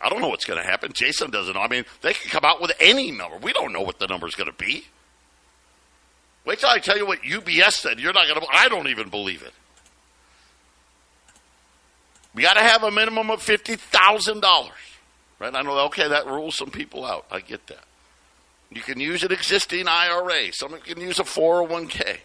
I 0.00 0.08
don't 0.08 0.20
know 0.20 0.28
what's 0.28 0.44
going 0.44 0.60
to 0.60 0.66
happen. 0.66 0.92
Jason 0.94 1.30
doesn't 1.30 1.54
know. 1.54 1.60
I 1.60 1.68
mean, 1.68 1.84
they 2.00 2.14
can 2.14 2.30
come 2.30 2.44
out 2.44 2.60
with 2.60 2.72
any 2.80 3.10
number. 3.10 3.36
We 3.36 3.52
don't 3.52 3.72
know 3.72 3.82
what 3.82 3.98
the 3.98 4.06
number 4.06 4.26
is 4.26 4.34
going 4.34 4.50
to 4.50 4.56
be. 4.56 4.86
Wait 6.46 6.58
till 6.58 6.70
I 6.70 6.78
tell 6.78 6.96
you 6.96 7.06
what 7.06 7.20
UBS 7.22 7.72
said. 7.72 8.00
You're 8.00 8.14
not 8.14 8.26
going 8.26 8.40
to. 8.40 8.46
I 8.50 8.68
don't 8.68 8.88
even 8.88 9.10
believe 9.10 9.42
it. 9.42 9.52
We 12.34 12.42
got 12.42 12.54
to 12.54 12.62
have 12.62 12.82
a 12.82 12.90
minimum 12.90 13.30
of 13.30 13.42
fifty 13.42 13.76
thousand 13.76 14.40
dollars, 14.40 14.72
right? 15.38 15.54
I 15.54 15.62
know. 15.62 15.78
Okay, 15.86 16.08
that 16.08 16.26
rules 16.26 16.56
some 16.56 16.70
people 16.70 17.04
out. 17.04 17.26
I 17.30 17.40
get 17.40 17.66
that. 17.66 17.84
You 18.72 18.82
can 18.82 19.00
use 19.00 19.22
an 19.24 19.32
existing 19.32 19.88
IRA. 19.88 20.52
Someone 20.52 20.80
can 20.80 21.00
use 21.00 21.18
a 21.18 21.24
401k. 21.24 22.18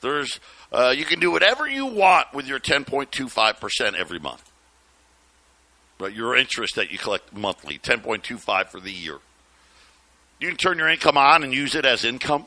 There's, 0.00 0.38
uh, 0.72 0.94
you 0.96 1.04
can 1.04 1.18
do 1.18 1.32
whatever 1.32 1.68
you 1.68 1.86
want 1.86 2.32
with 2.32 2.46
your 2.46 2.60
10.25% 2.60 3.94
every 3.94 4.20
month. 4.20 4.48
But 5.98 6.14
your 6.14 6.36
interest 6.36 6.76
that 6.76 6.92
you 6.92 6.98
collect 6.98 7.34
monthly, 7.34 7.78
10.25 7.78 8.66
for 8.68 8.78
the 8.78 8.92
year. 8.92 9.18
You 10.38 10.48
can 10.48 10.56
turn 10.56 10.78
your 10.78 10.88
income 10.88 11.16
on 11.16 11.42
and 11.42 11.52
use 11.52 11.74
it 11.74 11.84
as 11.84 12.04
income. 12.04 12.46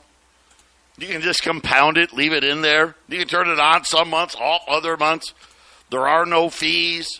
You 0.98 1.08
can 1.08 1.22
just 1.22 1.44
compound 1.44 1.98
it, 1.98 2.14
leave 2.14 2.32
it 2.32 2.46
in 2.46 2.62
there. 2.62 2.96
You 3.10 3.20
can 3.20 3.28
turn 3.28 3.50
it 3.50 3.60
on 3.60 3.84
some 3.84 4.10
months, 4.10 4.36
off 4.36 4.62
other 4.70 4.96
months. 4.96 5.34
There 5.90 6.08
are 6.08 6.26
no 6.26 6.50
fees. 6.50 7.20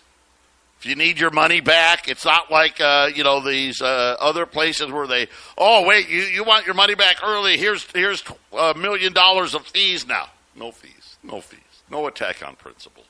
If 0.82 0.86
you 0.86 0.96
need 0.96 1.20
your 1.20 1.30
money 1.30 1.60
back, 1.60 2.08
it's 2.08 2.24
not 2.24 2.50
like 2.50 2.80
uh, 2.80 3.08
you 3.14 3.22
know 3.22 3.40
these 3.40 3.80
uh, 3.80 4.16
other 4.18 4.46
places 4.46 4.90
where 4.90 5.06
they, 5.06 5.28
oh 5.56 5.86
wait, 5.86 6.08
you, 6.08 6.22
you 6.22 6.42
want 6.42 6.66
your 6.66 6.74
money 6.74 6.96
back 6.96 7.18
early? 7.22 7.56
Here's 7.56 7.86
here's 7.92 8.24
a 8.52 8.74
million 8.74 9.12
dollars 9.12 9.54
of 9.54 9.64
fees 9.64 10.08
now. 10.08 10.30
No 10.56 10.72
fees, 10.72 11.18
no 11.22 11.40
fees, 11.40 11.60
no 11.88 12.08
attack 12.08 12.44
on 12.44 12.56
principle. 12.56 13.04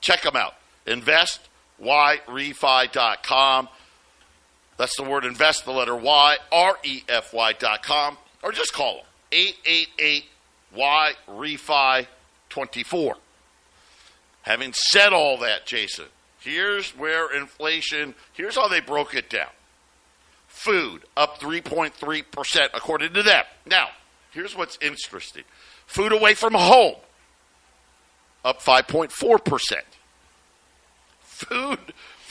Check 0.00 0.22
them 0.22 0.36
out. 0.36 0.54
InvestYRefy.com. 0.86 3.68
That's 4.78 4.96
the 4.96 5.02
word 5.02 5.26
invest, 5.26 5.66
the 5.66 5.72
letter 5.72 5.94
Y, 5.94 6.36
R 6.50 6.78
E 6.82 7.02
F 7.10 7.34
com, 7.82 8.16
or 8.42 8.52
just 8.52 8.72
call 8.72 8.94
them 8.94 9.04
888 9.32 10.24
Y 10.74 11.12
Refi 11.28 12.06
24. 12.48 13.16
Having 14.40 14.72
said 14.72 15.12
all 15.12 15.36
that, 15.40 15.66
Jason, 15.66 16.06
Here's 16.42 16.90
where 16.90 17.32
inflation, 17.34 18.14
here's 18.32 18.56
how 18.56 18.68
they 18.68 18.80
broke 18.80 19.14
it 19.14 19.30
down. 19.30 19.50
Food 20.48 21.02
up 21.16 21.40
3.3% 21.40 22.68
according 22.74 23.14
to 23.14 23.22
them. 23.22 23.44
Now, 23.64 23.88
here's 24.32 24.56
what's 24.56 24.76
interesting. 24.80 25.44
Food 25.86 26.12
away 26.12 26.34
from 26.34 26.54
home 26.54 26.96
up 28.44 28.60
5.4%. 28.60 29.72
Food 31.20 31.78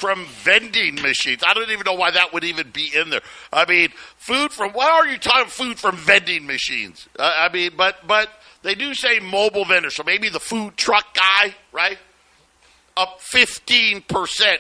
from 0.02 0.26
vending 0.26 0.96
machines. 0.96 1.44
I 1.46 1.54
don't 1.54 1.70
even 1.70 1.84
know 1.86 1.94
why 1.94 2.12
that 2.12 2.34
would 2.34 2.44
even 2.44 2.72
be 2.72 2.92
in 2.94 3.12
there. 3.12 3.22
I 3.54 3.66
mean, 3.66 3.90
food 4.18 4.52
from 4.52 4.72
why 4.72 4.90
are 4.90 5.06
you 5.06 5.18
talking 5.20 5.50
food 5.50 5.78
from 5.78 5.96
vending 5.96 6.48
machines? 6.48 7.08
I, 7.20 7.48
I 7.48 7.54
mean, 7.54 7.74
but 7.78 8.08
but 8.08 8.30
they 8.64 8.74
do 8.74 8.96
say 8.96 9.20
mobile 9.20 9.64
vendors, 9.64 9.96
so 9.96 10.04
maybe 10.04 10.30
the 10.30 10.40
food 10.40 10.76
truck 10.76 11.14
guy, 11.14 11.54
right? 11.72 12.00
Up 12.98 13.20
15%. 13.22 14.58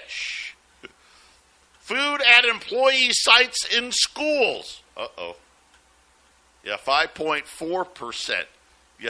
Food 1.79 2.21
at 2.38 2.45
employee 2.45 3.09
sites 3.11 3.65
in 3.75 3.91
schools. 3.91 4.81
Uh 4.95 5.07
oh. 5.17 5.35
Yeah, 6.63 6.77
5.4%. 6.77 8.43
Yeah. 9.00 9.09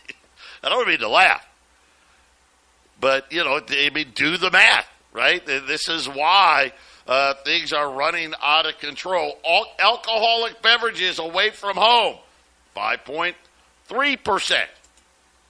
I 0.62 0.68
don't 0.68 0.86
mean 0.88 0.98
to 0.98 1.08
laugh. 1.08 1.46
But, 3.00 3.30
you 3.30 3.44
know, 3.44 3.60
I 3.68 3.90
mean, 3.90 4.12
do 4.14 4.36
the 4.36 4.50
math, 4.50 4.88
right? 5.12 5.44
This 5.44 5.88
is 5.88 6.08
why 6.08 6.72
uh, 7.06 7.34
things 7.44 7.72
are 7.72 7.90
running 7.90 8.32
out 8.42 8.66
of 8.66 8.78
control. 8.78 9.38
All 9.44 9.66
alcoholic 9.78 10.60
beverages 10.62 11.18
away 11.18 11.50
from 11.50 11.76
home, 11.76 12.16
5.3%. 12.76 14.64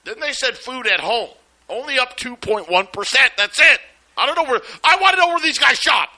Then 0.05 0.21
they 0.21 0.33
said 0.33 0.57
food 0.57 0.87
at 0.87 1.01
home. 1.01 1.31
Only 1.69 1.99
up 1.99 2.17
2.1%. 2.17 3.17
That's 3.37 3.59
it. 3.59 3.81
I 4.17 4.27
don't 4.27 4.37
know 4.37 4.51
where. 4.51 4.61
I 4.85 4.97
want 5.01 5.15
to 5.15 5.21
know 5.21 5.29
where 5.29 5.41
these 5.41 5.59
guys 5.59 5.79
shop. 5.79 6.09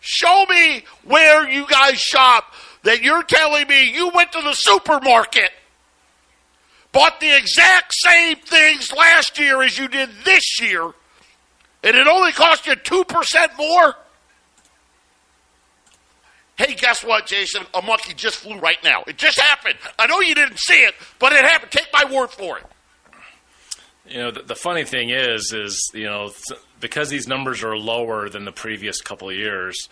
Show 0.00 0.46
me 0.48 0.84
where 1.04 1.48
you 1.48 1.66
guys 1.66 1.98
shop 1.98 2.52
that 2.82 3.02
you're 3.02 3.22
telling 3.24 3.66
me 3.66 3.90
you 3.90 4.10
went 4.14 4.32
to 4.32 4.40
the 4.40 4.52
supermarket, 4.52 5.50
bought 6.92 7.18
the 7.18 7.36
exact 7.36 7.92
same 7.92 8.36
things 8.36 8.92
last 8.92 9.38
year 9.38 9.62
as 9.62 9.76
you 9.76 9.88
did 9.88 10.08
this 10.24 10.60
year, 10.60 10.84
and 11.82 11.96
it 11.96 12.06
only 12.06 12.32
cost 12.32 12.66
you 12.66 12.74
2% 12.74 13.58
more? 13.58 13.96
Hey, 16.56 16.74
guess 16.74 17.04
what, 17.04 17.26
Jason? 17.26 17.62
A 17.74 17.82
monkey 17.82 18.14
just 18.14 18.36
flew 18.36 18.58
right 18.58 18.78
now. 18.82 19.02
It 19.06 19.18
just 19.18 19.38
happened. 19.38 19.76
I 19.98 20.06
know 20.06 20.20
you 20.20 20.34
didn't 20.34 20.58
see 20.58 20.84
it, 20.84 20.94
but 21.18 21.32
it 21.32 21.44
happened. 21.44 21.70
Take 21.70 21.88
my 21.92 22.10
word 22.10 22.30
for 22.30 22.58
it. 22.58 22.64
You 24.08 24.18
know, 24.18 24.30
the, 24.30 24.42
the 24.42 24.54
funny 24.54 24.84
thing 24.84 25.10
is, 25.10 25.52
is 25.52 25.90
you 25.94 26.04
know, 26.04 26.30
because 26.80 27.08
these 27.08 27.26
numbers 27.26 27.62
are 27.62 27.76
lower 27.76 28.28
than 28.28 28.44
the 28.44 28.52
previous 28.52 29.00
couple 29.00 29.32
years, 29.32 29.88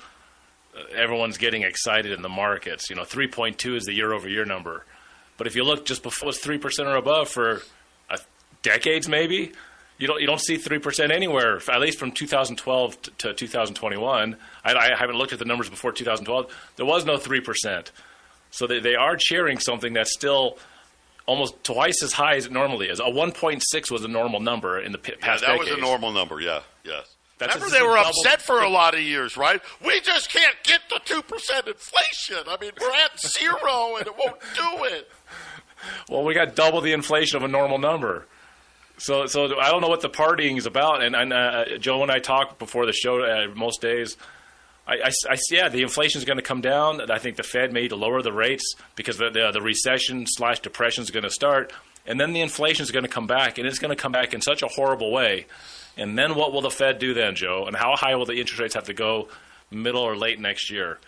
uh, 0.76 0.83
everyone's 0.94 1.38
getting 1.38 1.62
excited 1.62 2.12
in 2.12 2.23
the 2.23 2.28
markets. 2.28 2.90
You 2.90 2.97
know, 2.97 3.02
3.2 3.02 3.76
is 3.76 3.85
the 3.85 3.92
year-over-year 3.92 4.44
number, 4.44 4.85
but 5.37 5.47
if 5.47 5.56
you 5.56 5.64
look 5.64 5.85
just 5.85 6.02
before, 6.02 6.26
it 6.26 6.28
was 6.28 6.38
three 6.38 6.59
percent 6.59 6.88
or 6.88 6.97
above 6.97 7.28
for 7.28 7.62
uh, 8.11 8.18
decades, 8.62 9.09
maybe. 9.09 9.52
You 9.99 10.09
don't 10.09 10.21
you 10.21 10.26
don't 10.26 10.40
see 10.40 10.56
three 10.56 10.78
percent 10.78 11.12
anywhere, 11.12 11.61
at 11.68 11.80
least 11.80 11.99
from 11.99 12.12
2012 12.12 13.02
to, 13.02 13.11
to 13.11 13.35
2021. 13.35 14.37
I, 14.64 14.75
I 14.75 14.97
haven't 14.97 15.16
looked 15.16 15.33
at 15.33 15.38
the 15.38 15.44
numbers 15.44 15.71
before 15.71 15.92
2012. 15.92 16.52
There 16.76 16.87
was 16.87 17.04
no 17.04 17.16
three 17.16 17.40
percent, 17.40 17.92
so 18.50 18.66
they, 18.66 18.80
they 18.80 18.97
are 18.97 19.16
cheering 19.16 19.59
something 19.59 19.92
that's 19.92 20.12
still 20.12 20.59
almost 21.26 21.62
twice 21.64 22.02
as 22.02 22.12
high 22.12 22.36
as 22.36 22.46
it 22.46 22.52
normally 22.52 22.88
is. 22.88 23.00
A 23.00 23.04
1.6 23.04 23.90
was 23.90 24.04
a 24.04 24.08
normal 24.08 24.40
number 24.40 24.78
in 24.80 24.92
the 24.92 24.98
p- 24.98 25.12
Yeah, 25.18 25.24
past 25.26 25.44
that 25.44 25.58
was 25.58 25.68
a 25.70 25.76
normal 25.76 26.12
number. 26.12 26.40
Yeah, 26.40 26.60
yes. 26.84 27.14
That's 27.38 27.54
Remember, 27.56 27.76
they 27.76 27.82
were 27.82 27.94
double- 27.96 28.10
upset 28.10 28.40
for 28.42 28.60
a 28.62 28.68
lot 28.68 28.94
of 28.94 29.00
years, 29.00 29.36
right? 29.36 29.60
We 29.84 30.00
just 30.00 30.30
can't 30.30 30.54
get 30.62 30.88
to 30.90 31.00
two 31.04 31.22
percent 31.22 31.66
inflation. 31.66 32.44
I 32.48 32.56
mean, 32.60 32.70
we're 32.80 32.92
at 32.92 33.18
zero, 33.20 33.96
and 33.96 34.06
it 34.06 34.14
won't 34.16 34.40
do 34.54 34.84
it. 34.84 35.10
Well, 36.08 36.22
we 36.24 36.32
got 36.34 36.54
double 36.54 36.80
the 36.80 36.92
inflation 36.92 37.36
of 37.36 37.42
a 37.42 37.48
normal 37.48 37.78
number. 37.78 38.26
So, 38.96 39.26
so 39.26 39.58
I 39.58 39.70
don't 39.70 39.80
know 39.80 39.88
what 39.88 40.00
the 40.00 40.08
partying 40.08 40.56
is 40.56 40.66
about. 40.66 41.02
And, 41.02 41.16
and 41.16 41.32
uh, 41.32 41.78
Joe 41.78 42.02
and 42.02 42.10
I 42.12 42.20
talked 42.20 42.58
before 42.60 42.86
the 42.86 42.92
show 42.92 43.20
uh, 43.22 43.48
most 43.54 43.80
days. 43.82 44.16
I, 44.86 45.10
I, 45.30 45.36
yeah, 45.50 45.68
the 45.68 45.82
inflation 45.82 46.18
is 46.18 46.24
going 46.24 46.36
to 46.36 46.42
come 46.42 46.60
down. 46.60 47.10
I 47.10 47.18
think 47.18 47.36
the 47.36 47.42
Fed 47.42 47.72
may 47.72 47.88
lower 47.88 48.20
the 48.22 48.32
rates 48.32 48.74
because 48.96 49.16
the 49.16 49.30
the, 49.30 49.50
the 49.52 49.62
recession 49.62 50.26
slash 50.26 50.60
depression 50.60 51.02
is 51.02 51.10
going 51.10 51.22
to 51.24 51.30
start, 51.30 51.72
and 52.06 52.20
then 52.20 52.32
the 52.32 52.40
inflation 52.40 52.82
is 52.82 52.90
going 52.90 53.04
to 53.04 53.08
come 53.10 53.26
back, 53.26 53.56
and 53.58 53.66
it's 53.66 53.78
going 53.78 53.96
to 53.96 54.00
come 54.00 54.12
back 54.12 54.34
in 54.34 54.40
such 54.42 54.62
a 54.62 54.68
horrible 54.68 55.10
way. 55.10 55.46
And 55.96 56.18
then 56.18 56.34
what 56.34 56.52
will 56.52 56.60
the 56.60 56.70
Fed 56.70 56.98
do 56.98 57.14
then, 57.14 57.34
Joe? 57.34 57.64
And 57.66 57.76
how 57.76 57.94
high 57.96 58.16
will 58.16 58.26
the 58.26 58.34
interest 58.34 58.60
rates 58.60 58.74
have 58.74 58.84
to 58.84 58.94
go, 58.94 59.28
middle 59.70 60.02
or 60.02 60.16
late 60.16 60.40
next 60.40 60.70
year, 60.70 60.98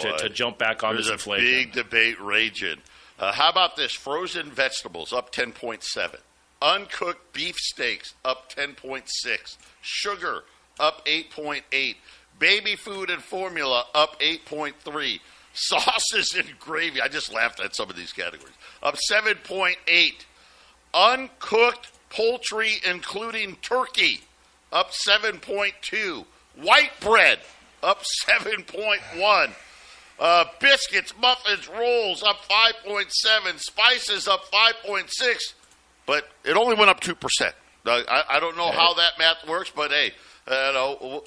to, 0.00 0.16
to 0.18 0.28
jump 0.28 0.58
back 0.58 0.84
on 0.84 0.94
There's 0.94 1.06
this 1.06 1.10
a 1.10 1.14
inflation? 1.14 1.46
big 1.46 1.72
debate 1.72 2.20
raging. 2.20 2.76
Uh, 3.18 3.32
how 3.32 3.48
about 3.48 3.74
this? 3.76 3.92
Frozen 3.92 4.50
vegetables 4.50 5.12
up 5.12 5.32
10.7. 5.32 6.16
Uncooked 6.60 7.32
beef 7.32 7.56
steaks 7.56 8.14
up 8.24 8.52
10.6. 8.52 9.56
Sugar 9.80 10.44
up 10.78 11.04
8.8. 11.06 11.96
Baby 12.38 12.76
food 12.76 13.10
and 13.10 13.22
formula 13.22 13.84
up 13.94 14.20
8.3. 14.20 15.20
Sauces 15.52 16.34
and 16.34 16.58
gravy. 16.60 17.00
I 17.00 17.08
just 17.08 17.32
laughed 17.32 17.60
at 17.60 17.74
some 17.74 17.90
of 17.90 17.96
these 17.96 18.12
categories. 18.12 18.54
Up 18.82 18.96
7.8. 19.10 19.76
Uncooked 20.94 21.90
poultry, 22.10 22.74
including 22.88 23.56
turkey, 23.56 24.20
up 24.72 24.92
7.2. 24.92 26.24
White 26.56 26.92
bread 27.00 27.40
up 27.82 28.02
7.1. 28.26 29.50
Uh, 30.20 30.44
biscuits, 30.58 31.14
muffins, 31.20 31.68
rolls 31.68 32.22
up 32.22 32.38
5.7. 32.84 33.58
Spices 33.58 34.26
up 34.26 34.44
5.6. 34.50 35.36
But 36.06 36.28
it 36.44 36.56
only 36.56 36.74
went 36.74 36.90
up 36.90 37.00
2%. 37.00 37.14
Uh, 37.86 38.02
I, 38.08 38.24
I 38.30 38.40
don't 38.40 38.56
know 38.56 38.70
how 38.70 38.94
that 38.94 39.12
math 39.18 39.46
works, 39.46 39.70
but 39.74 39.90
hey, 39.90 40.12
uh, 40.48 40.66
you 40.66 40.72
know, 40.72 41.24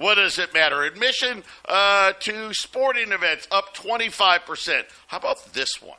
what 0.00 0.14
does 0.14 0.38
it 0.38 0.54
matter? 0.54 0.82
Admission 0.82 1.44
uh, 1.68 2.14
to 2.20 2.54
sporting 2.54 3.12
events 3.12 3.46
up 3.50 3.76
25%. 3.76 4.84
How 5.08 5.18
about 5.18 5.52
this 5.52 5.82
one? 5.82 5.98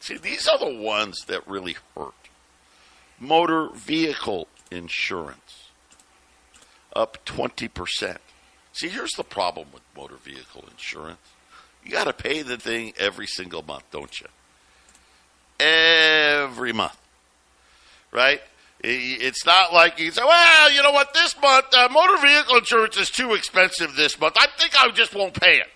See, 0.00 0.16
these 0.16 0.48
are 0.48 0.58
the 0.58 0.74
ones 0.74 1.24
that 1.28 1.46
really 1.46 1.76
hurt. 1.96 2.12
Motor 3.20 3.68
vehicle 3.72 4.48
insurance 4.72 5.70
up 6.96 7.24
20%. 7.24 8.16
See, 8.72 8.88
here's 8.88 9.12
the 9.12 9.22
problem 9.22 9.68
with 9.72 9.82
motor 9.96 10.16
vehicle 10.16 10.64
insurance. 10.68 11.18
You 11.84 11.92
got 11.92 12.04
to 12.04 12.12
pay 12.12 12.42
the 12.42 12.56
thing 12.56 12.94
every 12.98 13.28
single 13.28 13.62
month, 13.62 13.84
don't 13.92 14.12
you? 14.18 14.26
Every 15.64 16.72
month. 16.72 16.98
Right? 18.10 18.40
It's 18.80 19.44
not 19.46 19.72
like 19.72 19.98
you 19.98 20.10
say, 20.10 20.22
well, 20.24 20.70
you 20.70 20.82
know 20.82 20.92
what, 20.92 21.14
this 21.14 21.34
month, 21.40 21.66
uh, 21.72 21.88
motor 21.90 22.20
vehicle 22.20 22.58
insurance 22.58 22.96
is 22.96 23.10
too 23.10 23.34
expensive 23.34 23.96
this 23.96 24.20
month. 24.20 24.36
I 24.38 24.46
think 24.58 24.78
I 24.78 24.90
just 24.90 25.14
won't 25.14 25.34
pay 25.34 25.56
it. 25.58 25.68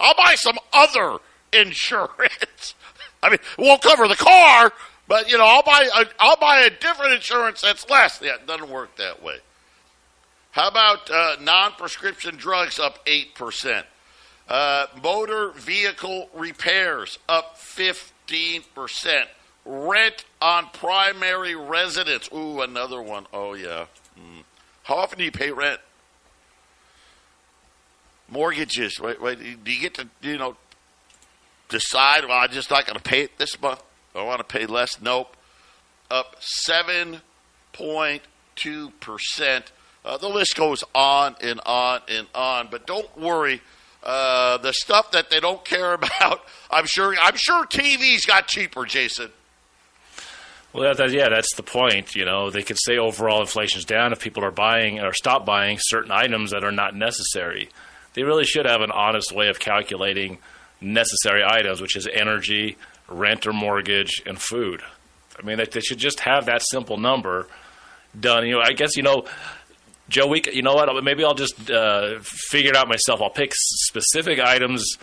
I'll 0.00 0.16
buy 0.16 0.34
some 0.36 0.58
other 0.72 1.18
insurance. 1.52 2.74
I 3.22 3.30
mean, 3.30 3.38
it 3.58 3.58
won't 3.58 3.82
cover 3.82 4.08
the 4.08 4.16
car, 4.16 4.72
but, 5.06 5.30
you 5.30 5.38
know, 5.38 5.44
I'll 5.44 5.62
buy 5.62 5.88
a, 5.94 6.06
I'll 6.18 6.38
buy 6.38 6.60
a 6.60 6.70
different 6.70 7.12
insurance 7.14 7.60
that's 7.60 7.88
less. 7.88 8.20
Yeah, 8.22 8.34
it 8.34 8.46
doesn't 8.46 8.70
work 8.70 8.96
that 8.96 9.22
way. 9.22 9.36
How 10.50 10.68
about 10.68 11.10
uh, 11.10 11.36
non 11.40 11.72
prescription 11.72 12.36
drugs 12.36 12.78
up 12.78 13.04
8%? 13.06 13.84
Uh, 14.48 14.86
motor 15.02 15.50
vehicle 15.50 16.30
repairs 16.32 17.18
up 17.28 17.58
15%. 17.58 19.26
Rent 19.66 20.24
on 20.40 20.68
primary 20.72 21.56
residence. 21.56 22.28
Ooh, 22.32 22.60
another 22.60 23.02
one. 23.02 23.26
Oh, 23.32 23.54
yeah. 23.54 23.86
Mm. 24.16 24.44
How 24.84 24.94
often 24.94 25.18
do 25.18 25.24
you 25.24 25.32
pay 25.32 25.50
rent? 25.50 25.80
Mortgages. 28.28 29.00
Wait, 29.00 29.20
wait. 29.20 29.64
Do 29.64 29.72
you 29.72 29.80
get 29.80 29.94
to, 29.94 30.08
you 30.22 30.38
know, 30.38 30.56
decide, 31.68 32.24
well, 32.24 32.38
I'm 32.38 32.50
just 32.50 32.70
not 32.70 32.86
going 32.86 32.96
to 32.96 33.02
pay 33.02 33.22
it 33.22 33.38
this 33.38 33.60
month? 33.60 33.82
I 34.14 34.22
want 34.22 34.38
to 34.38 34.44
pay 34.44 34.66
less? 34.66 35.00
Nope. 35.00 35.36
Up 36.10 36.36
7.2%. 36.68 39.62
Uh, 40.04 40.16
the 40.18 40.28
list 40.28 40.56
goes 40.56 40.84
on 40.94 41.34
and 41.40 41.60
on 41.66 42.00
and 42.08 42.28
on. 42.34 42.68
But 42.70 42.86
don't 42.86 43.18
worry. 43.18 43.60
Uh, 44.04 44.58
the 44.58 44.72
stuff 44.72 45.10
that 45.10 45.30
they 45.30 45.40
don't 45.40 45.64
care 45.64 45.94
about, 45.94 46.42
I'm 46.70 46.86
sure. 46.86 47.16
I'm 47.20 47.36
sure 47.36 47.66
TVs 47.66 48.24
got 48.26 48.46
cheaper, 48.46 48.84
Jason. 48.84 49.32
Well, 50.76 50.94
that, 50.94 50.98
that, 50.98 51.12
yeah, 51.12 51.30
that's 51.30 51.54
the 51.54 51.62
point. 51.62 52.14
You 52.14 52.26
know, 52.26 52.50
they 52.50 52.62
could 52.62 52.76
say 52.78 52.98
overall 52.98 53.40
inflation's 53.40 53.86
down 53.86 54.12
if 54.12 54.20
people 54.20 54.44
are 54.44 54.50
buying 54.50 55.00
or 55.00 55.14
stop 55.14 55.46
buying 55.46 55.78
certain 55.80 56.10
items 56.10 56.50
that 56.50 56.64
are 56.64 56.72
not 56.72 56.94
necessary. 56.94 57.70
They 58.12 58.24
really 58.24 58.44
should 58.44 58.66
have 58.66 58.82
an 58.82 58.90
honest 58.90 59.32
way 59.32 59.48
of 59.48 59.58
calculating 59.58 60.36
necessary 60.80 61.42
items, 61.42 61.80
which 61.80 61.96
is 61.96 62.06
energy, 62.12 62.76
rent 63.08 63.46
or 63.46 63.54
mortgage, 63.54 64.22
and 64.26 64.38
food. 64.38 64.82
I 65.38 65.46
mean, 65.46 65.56
they, 65.56 65.64
they 65.64 65.80
should 65.80 65.98
just 65.98 66.20
have 66.20 66.44
that 66.46 66.60
simple 66.62 66.98
number 66.98 67.46
done. 68.18 68.46
You 68.46 68.56
know, 68.56 68.60
I 68.62 68.72
guess 68.72 68.96
you 68.98 69.02
know, 69.02 69.24
Joe. 70.10 70.26
We, 70.26 70.42
you 70.52 70.62
know 70.62 70.74
what? 70.74 71.02
Maybe 71.02 71.24
I'll 71.24 71.34
just 71.34 71.70
uh, 71.70 72.18
figure 72.20 72.72
it 72.72 72.76
out 72.76 72.86
myself. 72.86 73.22
I'll 73.22 73.30
pick 73.30 73.52
specific 73.54 74.40
items 74.40 74.98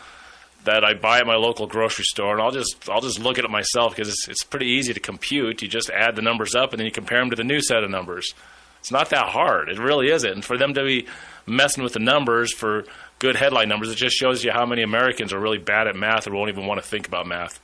that 0.65 0.83
I 0.83 0.93
buy 0.93 1.19
at 1.19 1.27
my 1.27 1.35
local 1.35 1.67
grocery 1.67 2.05
store, 2.05 2.33
and 2.33 2.41
I'll 2.41 2.51
just 2.51 2.89
I'll 2.89 3.01
just 3.01 3.19
look 3.19 3.37
at 3.37 3.45
it 3.45 3.51
myself 3.51 3.95
because 3.95 4.09
it's, 4.09 4.27
it's 4.27 4.43
pretty 4.43 4.67
easy 4.67 4.93
to 4.93 4.99
compute. 4.99 5.61
You 5.61 5.67
just 5.67 5.89
add 5.89 6.15
the 6.15 6.21
numbers 6.21 6.55
up, 6.55 6.71
and 6.71 6.79
then 6.79 6.85
you 6.85 6.91
compare 6.91 7.19
them 7.19 7.29
to 7.29 7.35
the 7.35 7.43
new 7.43 7.61
set 7.61 7.83
of 7.83 7.89
numbers. 7.89 8.33
It's 8.79 8.91
not 8.91 9.09
that 9.11 9.29
hard. 9.29 9.69
It 9.69 9.79
really 9.79 10.09
isn't. 10.09 10.29
And 10.29 10.43
for 10.43 10.57
them 10.57 10.73
to 10.73 10.83
be 10.83 11.07
messing 11.45 11.83
with 11.83 11.93
the 11.93 11.99
numbers 11.99 12.53
for 12.53 12.83
good 13.19 13.37
headline 13.37 13.69
numbers, 13.69 13.89
it 13.89 13.95
just 13.95 14.15
shows 14.15 14.43
you 14.43 14.51
how 14.51 14.65
many 14.65 14.81
Americans 14.81 15.31
are 15.31 15.39
really 15.39 15.57
bad 15.57 15.87
at 15.87 15.95
math 15.95 16.27
or 16.27 16.33
won't 16.33 16.49
even 16.49 16.65
want 16.65 16.81
to 16.81 16.87
think 16.87 17.07
about 17.07 17.25
math. 17.25 17.61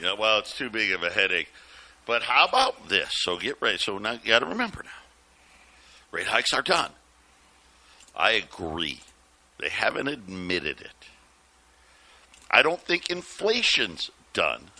Yeah, 0.00 0.14
well, 0.18 0.38
it's 0.40 0.54
too 0.54 0.68
big 0.68 0.92
of 0.92 1.02
a 1.02 1.08
headache. 1.08 1.48
But 2.04 2.24
how 2.24 2.44
about 2.46 2.90
this? 2.90 3.08
So 3.22 3.38
get 3.38 3.56
ready. 3.62 3.78
So 3.78 3.96
now 3.96 4.12
you 4.12 4.18
got 4.26 4.40
to 4.40 4.46
remember 4.46 4.82
now, 4.84 4.90
rate 6.10 6.26
hikes 6.26 6.52
are 6.52 6.60
done. 6.60 6.90
I 8.14 8.32
agree. 8.32 9.00
They 9.58 9.70
haven't 9.70 10.08
admitted 10.08 10.80
it. 10.80 11.03
I 12.54 12.62
don't 12.62 12.80
think 12.80 13.10
inflation's 13.10 14.12
done. 14.32 14.70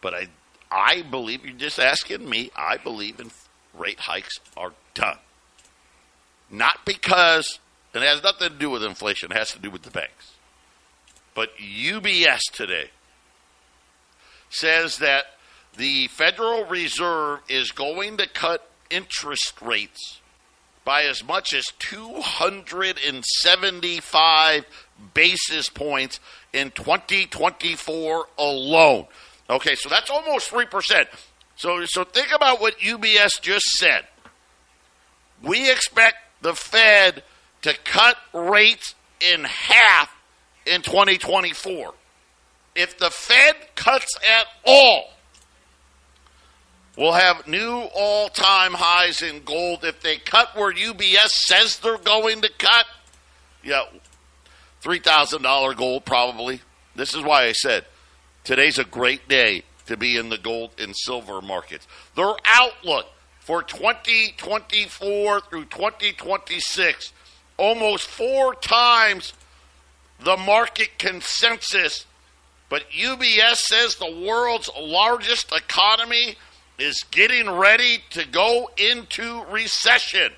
But 0.00 0.14
I, 0.14 0.26
I 0.68 1.02
believe 1.02 1.46
you're 1.46 1.56
just 1.56 1.78
asking 1.78 2.28
me. 2.28 2.50
I 2.56 2.76
believe 2.76 3.20
in 3.20 3.30
rate 3.78 4.00
hikes 4.00 4.40
are 4.56 4.72
done. 4.94 5.18
Not 6.50 6.84
because 6.84 7.60
it 7.94 8.02
has 8.02 8.20
nothing 8.20 8.48
to 8.48 8.54
do 8.56 8.68
with 8.68 8.82
inflation. 8.82 9.30
It 9.30 9.36
has 9.36 9.52
to 9.52 9.60
do 9.60 9.70
with 9.70 9.82
the 9.82 9.92
banks. 9.92 10.32
But 11.36 11.50
UBS 11.58 12.40
today 12.52 12.90
says 14.48 14.98
that 14.98 15.26
the 15.76 16.08
Federal 16.08 16.64
Reserve 16.64 17.42
is 17.48 17.70
going 17.70 18.16
to 18.16 18.28
cut 18.28 18.68
interest 18.90 19.62
rates 19.62 20.19
by 20.90 21.04
as 21.04 21.22
much 21.22 21.54
as 21.54 21.66
275 21.78 24.64
basis 25.14 25.68
points 25.68 26.18
in 26.52 26.72
2024 26.72 28.26
alone. 28.36 29.06
Okay, 29.48 29.76
so 29.76 29.88
that's 29.88 30.10
almost 30.10 30.50
3%. 30.50 31.06
So, 31.54 31.84
so 31.84 32.02
think 32.02 32.34
about 32.34 32.60
what 32.60 32.76
UBS 32.80 33.40
just 33.40 33.66
said. 33.66 34.04
We 35.44 35.70
expect 35.70 36.16
the 36.40 36.54
Fed 36.54 37.22
to 37.62 37.72
cut 37.84 38.16
rates 38.34 38.96
in 39.20 39.44
half 39.44 40.12
in 40.66 40.82
2024. 40.82 41.94
If 42.74 42.98
the 42.98 43.10
Fed 43.10 43.54
cuts 43.76 44.12
at 44.28 44.46
all, 44.66 45.12
will 47.00 47.14
have 47.14 47.48
new 47.48 47.88
all 47.94 48.28
time 48.28 48.74
highs 48.74 49.22
in 49.22 49.42
gold 49.42 49.84
if 49.84 50.02
they 50.02 50.18
cut 50.18 50.54
where 50.54 50.70
UBS 50.70 51.30
says 51.30 51.78
they're 51.78 51.96
going 51.96 52.42
to 52.42 52.50
cut. 52.58 52.84
Yeah, 53.64 53.84
$3,000 54.82 55.76
gold 55.78 56.04
probably. 56.04 56.60
This 56.94 57.14
is 57.14 57.24
why 57.24 57.44
I 57.46 57.52
said 57.52 57.86
today's 58.44 58.78
a 58.78 58.84
great 58.84 59.28
day 59.28 59.62
to 59.86 59.96
be 59.96 60.18
in 60.18 60.28
the 60.28 60.36
gold 60.36 60.72
and 60.78 60.94
silver 60.94 61.40
markets. 61.40 61.88
Their 62.16 62.34
outlook 62.44 63.06
for 63.38 63.62
2024 63.62 65.40
through 65.40 65.64
2026 65.64 67.12
almost 67.56 68.06
four 68.08 68.54
times 68.54 69.32
the 70.18 70.36
market 70.36 70.98
consensus. 70.98 72.04
But 72.68 72.90
UBS 72.90 73.56
says 73.56 73.96
the 73.96 74.20
world's 74.26 74.68
largest 74.78 75.50
economy 75.50 76.36
is 76.80 77.04
getting 77.10 77.50
ready 77.50 77.98
to 78.10 78.26
go 78.26 78.70
into 78.76 79.44
recession. 79.50 80.32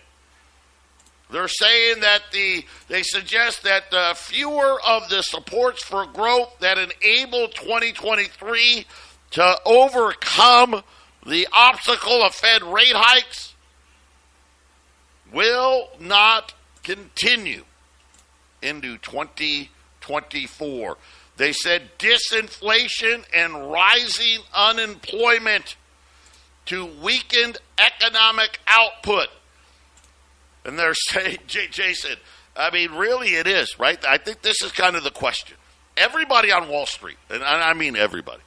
They're 1.30 1.48
saying 1.48 2.00
that 2.00 2.22
the 2.32 2.64
they 2.88 3.02
suggest 3.02 3.62
that 3.62 3.90
the 3.90 4.14
fewer 4.16 4.78
of 4.86 5.08
the 5.08 5.22
supports 5.22 5.82
for 5.82 6.04
growth 6.06 6.58
that 6.60 6.76
enable 6.76 7.48
2023 7.48 8.86
to 9.30 9.60
overcome 9.64 10.82
the 11.26 11.48
obstacle 11.52 12.22
of 12.22 12.34
Fed 12.34 12.62
rate 12.62 12.92
hikes 12.92 13.54
will 15.32 15.88
not 15.98 16.52
continue 16.82 17.64
into 18.60 18.98
2024. 18.98 20.98
They 21.38 21.52
said 21.52 21.92
disinflation 21.98 23.24
and 23.34 23.72
rising 23.72 24.40
unemployment 24.54 25.76
to 26.66 26.86
weakened 26.86 27.58
economic 27.78 28.60
output. 28.66 29.28
And 30.64 30.78
they're 30.78 30.94
saying, 31.10 31.38
Jason, 31.46 32.16
I 32.56 32.70
mean, 32.70 32.92
really 32.92 33.34
it 33.34 33.46
is, 33.46 33.78
right? 33.78 34.02
I 34.06 34.18
think 34.18 34.42
this 34.42 34.62
is 34.62 34.72
kind 34.72 34.96
of 34.96 35.04
the 35.04 35.10
question. 35.10 35.56
Everybody 35.96 36.50
on 36.52 36.68
Wall 36.68 36.86
Street, 36.86 37.18
and 37.28 37.42
I 37.42 37.74
mean 37.74 37.96
everybody, 37.96 38.42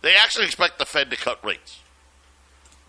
they 0.00 0.14
actually 0.14 0.46
expect 0.46 0.78
the 0.78 0.86
Fed 0.86 1.10
to 1.10 1.16
cut 1.16 1.44
rates. 1.44 1.80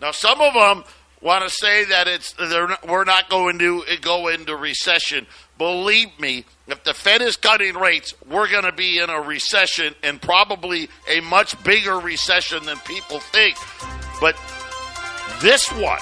Now, 0.00 0.12
some 0.12 0.40
of 0.40 0.54
them 0.54 0.84
want 1.20 1.44
to 1.44 1.50
say 1.50 1.84
that 1.84 2.08
it's 2.08 2.34
we're 2.38 3.04
not 3.04 3.28
going 3.28 3.58
to 3.58 3.84
eh, 3.88 3.96
go 4.00 4.28
into 4.28 4.56
recession. 4.56 5.26
Believe 5.58 6.18
me, 6.18 6.46
if 6.66 6.82
the 6.84 6.94
Fed 6.94 7.20
is 7.20 7.36
cutting 7.36 7.74
rates, 7.74 8.14
we're 8.28 8.48
going 8.48 8.64
to 8.64 8.72
be 8.72 8.98
in 8.98 9.10
a 9.10 9.20
recession 9.20 9.94
and 10.02 10.20
probably 10.20 10.88
a 11.08 11.20
much 11.20 11.62
bigger 11.62 11.98
recession 11.98 12.64
than 12.64 12.78
people 12.78 13.20
think. 13.20 13.56
But 14.20 14.36
this 15.40 15.70
one, 15.72 16.00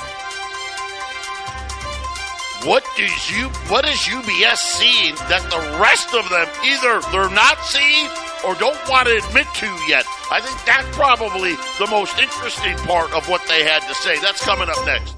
what 2.65 2.85
does 2.97 3.31
you 3.31 3.49
what 3.71 3.87
is 3.87 3.99
UBS 3.99 4.57
seeing 4.57 5.15
that 5.31 5.47
the 5.51 5.79
rest 5.79 6.13
of 6.13 6.29
them 6.29 6.49
either 6.67 7.01
they're 7.13 7.31
not 7.31 7.63
seeing 7.63 8.09
or 8.45 8.55
don't 8.59 8.79
want 8.89 9.07
to 9.07 9.17
admit 9.17 9.47
to 9.63 9.67
yet? 9.87 10.05
I 10.31 10.41
think 10.41 10.59
that's 10.67 10.89
probably 10.97 11.55
the 11.79 11.87
most 11.91 12.19
interesting 12.19 12.77
part 12.79 13.13
of 13.13 13.29
what 13.29 13.47
they 13.47 13.63
had 13.63 13.87
to 13.87 13.95
say. 13.95 14.19
That's 14.21 14.45
coming 14.45 14.69
up 14.69 14.85
next. 14.87 15.15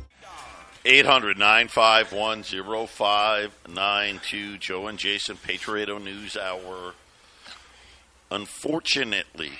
800 0.85 1.39
951 1.39 2.43
0592. 2.43 4.59
Joe 4.59 4.87
and 4.87 4.99
Jason, 4.99 5.37
Patriot 5.37 5.89
News 5.99 6.37
Hour. 6.37 6.95
Unfortunately, 8.31 9.53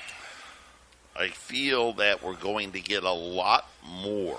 I 1.21 1.29
feel 1.29 1.93
that 1.95 2.25
we're 2.25 2.33
going 2.33 2.73
to 2.73 2.81
get 2.81 3.05
a 3.05 3.13
lot 3.13 3.69
more 3.85 4.39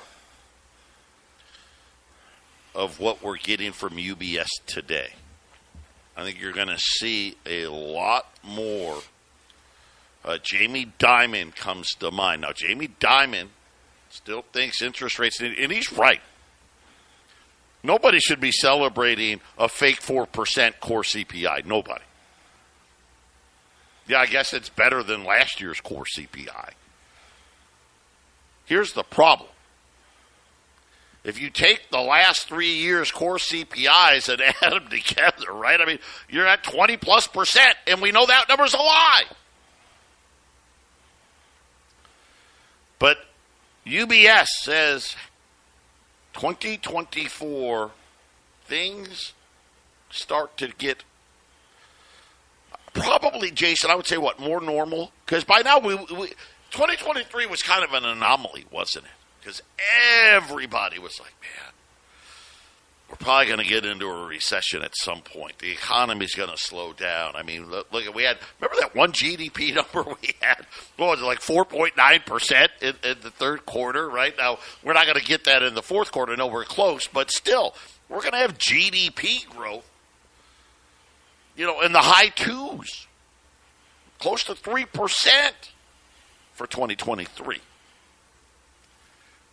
of 2.74 3.00
what 3.00 3.22
we're 3.22 3.38
getting 3.38 3.72
from 3.72 3.98
UBS 3.98 4.48
today. 4.66 5.14
I 6.18 6.24
think 6.24 6.42
you're 6.42 6.54
going 6.54 6.70
to 6.70 6.80
see 6.80 7.38
a 7.46 7.68
lot 7.68 8.26
more. 8.44 8.98
Uh, 10.26 10.40
Jamie 10.42 10.92
Dimon 10.98 11.56
comes 11.56 11.88
to 12.00 12.10
mind. 12.10 12.42
Now, 12.42 12.52
Jamie 12.52 12.90
Dimon 13.00 13.50
still 14.10 14.44
thinks 14.52 14.82
interest 14.82 15.20
rates, 15.20 15.40
and 15.40 15.72
he's 15.72 15.94
right. 15.94 16.22
Nobody 17.84 18.18
should 18.20 18.40
be 18.40 18.52
celebrating 18.52 19.40
a 19.56 19.70
fake 19.70 20.02
4% 20.02 20.80
core 20.80 21.04
CPI. 21.04 21.64
Nobody. 21.64 22.02
Yeah, 24.08 24.20
I 24.20 24.26
guess 24.26 24.54
it's 24.54 24.70
better 24.70 25.04
than 25.04 25.24
last 25.24 25.62
year's 25.62 25.80
core 25.80 26.06
CPI. 26.06 26.72
Here's 28.66 28.94
the 28.94 29.04
problem 29.04 29.50
if 31.24 31.40
you 31.40 31.50
take 31.52 31.90
the 31.92 32.00
last 32.00 32.48
three 32.48 32.74
years 32.74 33.12
core 33.12 33.38
CPIs 33.38 34.28
and 34.30 34.42
add 34.62 34.74
them 34.74 34.88
together, 34.90 35.54
right? 35.54 35.80
I 35.80 35.86
mean, 35.86 36.00
you're 36.30 36.48
at 36.48 36.64
20 36.64 36.98
plus 36.98 37.28
percent, 37.28 37.76
and 37.88 38.02
we 38.02 38.12
know 38.12 38.26
that 38.26 38.50
number's 38.50 38.74
a 38.74 38.78
lie. 38.78 39.24
But 42.98 43.18
UBS 43.86 44.48
says 44.62 45.16
2024 46.34 47.92
things 48.66 49.34
start 50.10 50.58
to 50.58 50.68
get 50.78 51.04
probably, 52.94 53.52
Jason, 53.52 53.90
I 53.92 53.96
would 53.96 54.08
say 54.08 54.18
what, 54.18 54.40
more 54.40 54.62
normal? 54.62 55.12
Because 55.26 55.44
by 55.44 55.62
now, 55.62 55.80
we, 55.80 55.96
we 55.96 56.28
2023 56.72 57.46
was 57.48 57.62
kind 57.62 57.84
of 57.84 57.94
an 57.94 58.06
anomaly, 58.06 58.66
wasn't 58.72 59.06
it? 59.06 59.12
because 59.42 59.62
everybody 60.30 61.00
was 61.00 61.20
like, 61.20 61.34
man, 61.42 61.74
we're 63.10 63.16
probably 63.18 63.48
going 63.48 63.60
to 63.60 63.66
get 63.66 63.86
into 63.86 64.08
a 64.08 64.28
recession 64.28 64.84
at 64.84 64.96
some 64.96 65.22
point. 65.22 65.60
The 65.60 65.72
economy's 65.72 66.36
going 66.36 66.50
to 66.50 66.58
slow 66.58 66.94
down. 66.94 67.36
I 67.36 67.44
mean, 67.44 67.70
look, 67.70 67.92
look, 67.92 68.14
we 68.14 68.24
had 68.24 68.38
remember 68.60 68.78
that 68.82 68.96
one 68.96 69.12
GDP 69.12 69.74
number 69.96 70.10
we 70.22 70.34
had? 70.42 70.66
What 70.98 71.10
was 71.10 71.22
it 71.22 71.26
like 71.26 71.42
four 71.42 71.66
point 71.66 71.98
nine 71.98 72.22
percent 72.26 72.72
in 72.82 72.96
the 73.02 73.32
third 73.32 73.66
quarter? 73.66 74.10
Right 74.10 74.36
now, 74.38 74.60
we're 74.84 74.94
not 74.94 75.06
going 75.06 75.20
to 75.20 75.26
get 75.26 75.46
that 75.46 75.64
in 75.64 75.74
the 75.74 75.82
fourth 75.82 76.12
quarter. 76.12 76.36
No, 76.38 76.48
we're 76.48 76.64
close, 76.64 77.08
but 77.08 77.32
still, 77.32 77.76
we're 78.08 78.22
going 78.22 78.34
to 78.34 78.38
have 78.38 78.58
GDP 78.58 79.50
growth. 79.50 79.88
You 81.56 81.66
know, 81.68 81.82
in 81.82 81.92
the 81.92 82.00
high 82.00 82.30
twos, 82.30 83.08
close 84.20 84.44
to 84.46 84.56
three 84.56 84.86
percent 84.86 85.72
for 86.54 86.68
2023. 86.68 87.60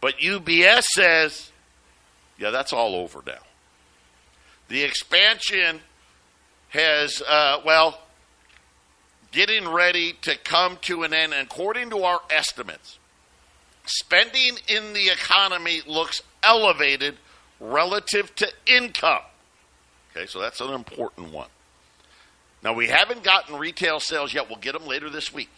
But 0.01 0.19
UBS 0.19 0.85
says, 0.85 1.51
yeah, 2.39 2.51
that's 2.51 2.73
all 2.73 2.95
over 2.95 3.23
now. 3.27 3.41
The 4.69 4.85
expansion 4.85 5.81
has, 6.69 7.23
uh, 7.27 7.61
well, 7.65 8.01
getting 9.33 9.69
ready 9.69 10.15
to 10.23 10.37
come 10.37 10.79
to 10.83 11.03
an 11.03 11.13
end. 11.13 11.33
According 11.33 11.91
to 11.91 12.03
our 12.05 12.21
estimates, 12.31 12.99
spending 13.87 14.59
in 14.69 14.93
the 14.93 15.09
economy 15.09 15.81
looks 15.87 16.23
elevated 16.43 17.17
relative 17.59 18.35
to 18.37 18.53
income. 18.67 19.23
Okay, 20.13 20.27
so 20.27 20.41
that's 20.41 20.61
an 20.61 20.73
important 20.73 21.33
one. 21.33 21.49
Now, 22.62 22.73
we 22.73 22.88
haven't 22.88 23.23
gotten 23.23 23.57
retail 23.57 24.01
sales 24.01 24.35
yet. 24.35 24.49
We'll 24.49 24.59
get 24.59 24.73
them 24.73 24.87
later 24.87 25.09
this 25.11 25.33
week. 25.33 25.51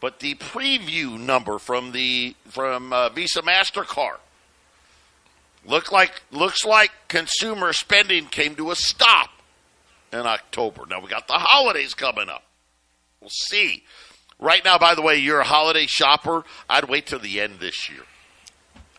But 0.00 0.20
the 0.20 0.34
preview 0.36 1.18
number 1.18 1.58
from 1.58 1.92
the 1.92 2.36
from 2.48 2.92
uh, 2.92 3.08
Visa 3.08 3.42
Mastercard 3.42 4.18
look 5.64 5.90
like 5.90 6.22
looks 6.30 6.64
like 6.64 6.92
consumer 7.08 7.72
spending 7.72 8.26
came 8.26 8.54
to 8.56 8.70
a 8.70 8.76
stop 8.76 9.30
in 10.12 10.20
October. 10.20 10.84
Now 10.88 11.00
we 11.00 11.08
got 11.08 11.26
the 11.26 11.34
holidays 11.34 11.94
coming 11.94 12.28
up. 12.28 12.44
We'll 13.20 13.30
see. 13.30 13.82
Right 14.38 14.64
now, 14.64 14.78
by 14.78 14.94
the 14.94 15.02
way, 15.02 15.16
you're 15.16 15.40
a 15.40 15.44
holiday 15.44 15.86
shopper. 15.86 16.44
I'd 16.70 16.84
wait 16.88 17.06
till 17.06 17.18
the 17.18 17.40
end 17.40 17.58
this 17.58 17.90
year. 17.90 18.02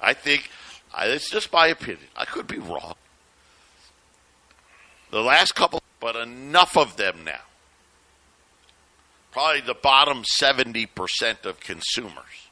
I 0.02 0.14
think 0.14 0.50
it's 0.98 1.30
just 1.30 1.54
my 1.54 1.68
opinion. 1.68 2.08
I 2.18 2.26
could 2.26 2.46
be 2.46 2.58
wrong. 2.58 2.96
The 5.12 5.22
last 5.22 5.56
couple, 5.56 5.82
but 6.00 6.16
enough 6.16 6.78
of 6.78 6.98
them 6.98 7.24
now 7.24 7.42
probably 9.32 9.62
the 9.62 9.74
bottom 9.74 10.24
70% 10.24 11.46
of 11.46 11.60
consumers 11.60 12.50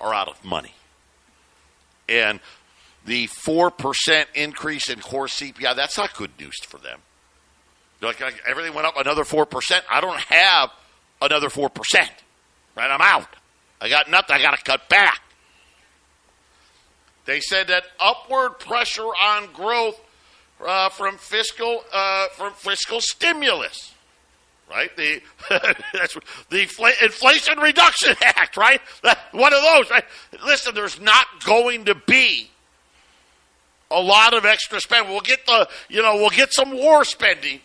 are 0.00 0.14
out 0.14 0.28
of 0.28 0.44
money. 0.44 0.74
And 2.08 2.40
the 3.04 3.28
4% 3.28 4.24
increase 4.34 4.90
in 4.90 5.00
core 5.00 5.26
CPI, 5.26 5.76
that's 5.76 5.96
not 5.96 6.14
good 6.14 6.30
news 6.38 6.58
for 6.64 6.78
them. 6.78 7.00
Like, 8.00 8.22
everything 8.46 8.74
went 8.74 8.86
up 8.86 8.96
another 8.96 9.24
4%. 9.24 9.80
I 9.90 10.00
don't 10.00 10.18
have 10.18 10.70
another 11.20 11.48
4%. 11.48 11.68
Right? 12.76 12.90
I'm 12.90 13.00
out. 13.00 13.28
I 13.80 13.88
got 13.88 14.10
nothing. 14.10 14.36
I 14.36 14.42
got 14.42 14.56
to 14.56 14.64
cut 14.64 14.88
back. 14.88 15.20
They 17.26 17.40
said 17.40 17.68
that 17.68 17.84
upward 17.98 18.58
pressure 18.58 19.02
on 19.02 19.52
growth 19.52 20.00
uh, 20.66 20.88
from 20.88 21.18
fiscal 21.18 21.84
uh, 21.92 22.28
from 22.28 22.52
fiscal 22.54 23.00
stimulus 23.00 23.94
right? 24.70 24.96
The 24.96 25.20
that's 25.92 26.16
the 26.48 26.62
Inflation 26.62 27.58
Reduction 27.58 28.14
Act, 28.22 28.56
right? 28.56 28.80
One 29.32 29.52
of 29.52 29.60
those, 29.62 29.90
right? 29.90 30.04
Listen, 30.44 30.74
there's 30.74 31.00
not 31.00 31.26
going 31.44 31.86
to 31.86 31.94
be 31.94 32.50
a 33.90 34.00
lot 34.00 34.34
of 34.34 34.44
extra 34.44 34.80
spend. 34.80 35.08
We'll 35.08 35.20
get 35.20 35.44
the, 35.46 35.68
you 35.88 36.02
know, 36.02 36.14
we'll 36.16 36.30
get 36.30 36.52
some 36.52 36.72
war 36.72 37.04
spending, 37.04 37.60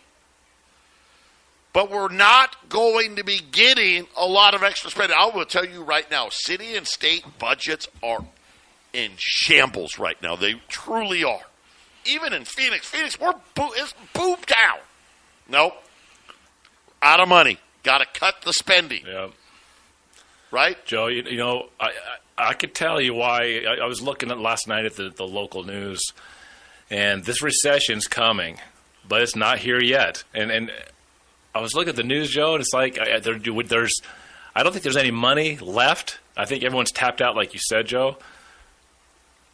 but 1.72 1.90
we're 1.90 2.08
not 2.08 2.68
going 2.68 3.16
to 3.16 3.24
be 3.24 3.40
getting 3.52 4.06
a 4.16 4.26
lot 4.26 4.54
of 4.54 4.62
extra 4.62 4.90
spending. 4.90 5.16
I 5.18 5.30
will 5.32 5.44
tell 5.44 5.64
you 5.64 5.82
right 5.82 6.10
now, 6.10 6.28
city 6.30 6.74
and 6.74 6.86
state 6.86 7.24
budgets 7.38 7.88
are 8.02 8.24
in 8.92 9.12
shambles 9.16 9.98
right 9.98 10.20
now. 10.20 10.34
They 10.36 10.54
truly 10.68 11.22
are. 11.22 11.44
Even 12.08 12.32
in 12.32 12.44
Phoenix, 12.44 12.86
Phoenix, 12.86 13.18
we're 13.18 13.34
bo- 13.54 13.72
it's 13.74 13.94
boom 14.14 14.36
down. 14.46 14.78
Nope, 15.48 15.74
out 17.02 17.20
of 17.20 17.28
money. 17.28 17.58
Got 17.82 17.98
to 17.98 18.06
cut 18.18 18.42
the 18.42 18.52
spending. 18.52 19.02
Yeah. 19.06 19.28
Right, 20.50 20.76
Joe. 20.86 21.06
You, 21.06 21.22
you 21.22 21.36
know, 21.36 21.68
I, 21.78 21.92
I, 22.38 22.48
I 22.50 22.54
could 22.54 22.74
tell 22.74 23.00
you 23.00 23.14
why. 23.14 23.62
I, 23.66 23.84
I 23.84 23.86
was 23.86 24.00
looking 24.02 24.30
at 24.30 24.38
last 24.38 24.66
night 24.68 24.84
at 24.84 24.96
the, 24.96 25.10
the 25.10 25.26
local 25.26 25.64
news, 25.64 26.00
and 26.90 27.24
this 27.24 27.42
recession's 27.42 28.06
coming, 28.06 28.58
but 29.08 29.22
it's 29.22 29.36
not 29.36 29.58
here 29.58 29.80
yet. 29.80 30.24
And 30.34 30.50
and 30.50 30.72
I 31.54 31.60
was 31.60 31.74
looking 31.74 31.90
at 31.90 31.96
the 31.96 32.02
news, 32.02 32.30
Joe, 32.30 32.54
and 32.54 32.60
it's 32.60 32.72
like 32.72 32.98
I, 32.98 33.18
there, 33.20 33.38
there's. 33.38 34.00
I 34.54 34.62
don't 34.62 34.72
think 34.72 34.82
there's 34.84 34.96
any 34.96 35.10
money 35.10 35.58
left. 35.58 36.18
I 36.36 36.44
think 36.46 36.64
everyone's 36.64 36.90
tapped 36.92 37.20
out, 37.20 37.36
like 37.36 37.52
you 37.52 37.60
said, 37.60 37.86
Joe. 37.86 38.16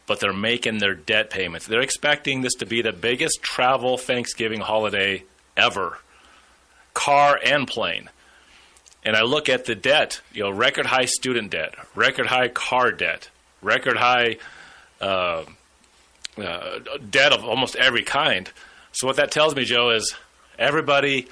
But 0.05 0.19
they're 0.19 0.33
making 0.33 0.79
their 0.79 0.95
debt 0.95 1.29
payments. 1.29 1.65
They're 1.65 1.81
expecting 1.81 2.41
this 2.41 2.55
to 2.55 2.65
be 2.65 2.81
the 2.81 2.91
biggest 2.91 3.41
travel 3.41 3.97
Thanksgiving 3.97 4.59
holiday 4.59 5.23
ever, 5.55 5.99
car 6.93 7.39
and 7.43 7.67
plane. 7.67 8.09
And 9.05 9.15
I 9.15 9.21
look 9.23 9.49
at 9.49 9.65
the 9.65 9.75
debt, 9.75 10.21
you 10.33 10.43
know, 10.43 10.49
record 10.49 10.85
high 10.85 11.05
student 11.05 11.51
debt, 11.51 11.75
record 11.95 12.27
high 12.27 12.47
car 12.49 12.91
debt, 12.91 13.29
record 13.61 13.97
high 13.97 14.37
uh, 15.01 15.43
uh, 16.37 16.79
debt 17.09 17.33
of 17.33 17.43
almost 17.43 17.75
every 17.75 18.03
kind. 18.03 18.49
So 18.91 19.07
what 19.07 19.17
that 19.17 19.31
tells 19.31 19.55
me, 19.55 19.65
Joe, 19.65 19.89
is 19.91 20.15
everybody 20.57 21.27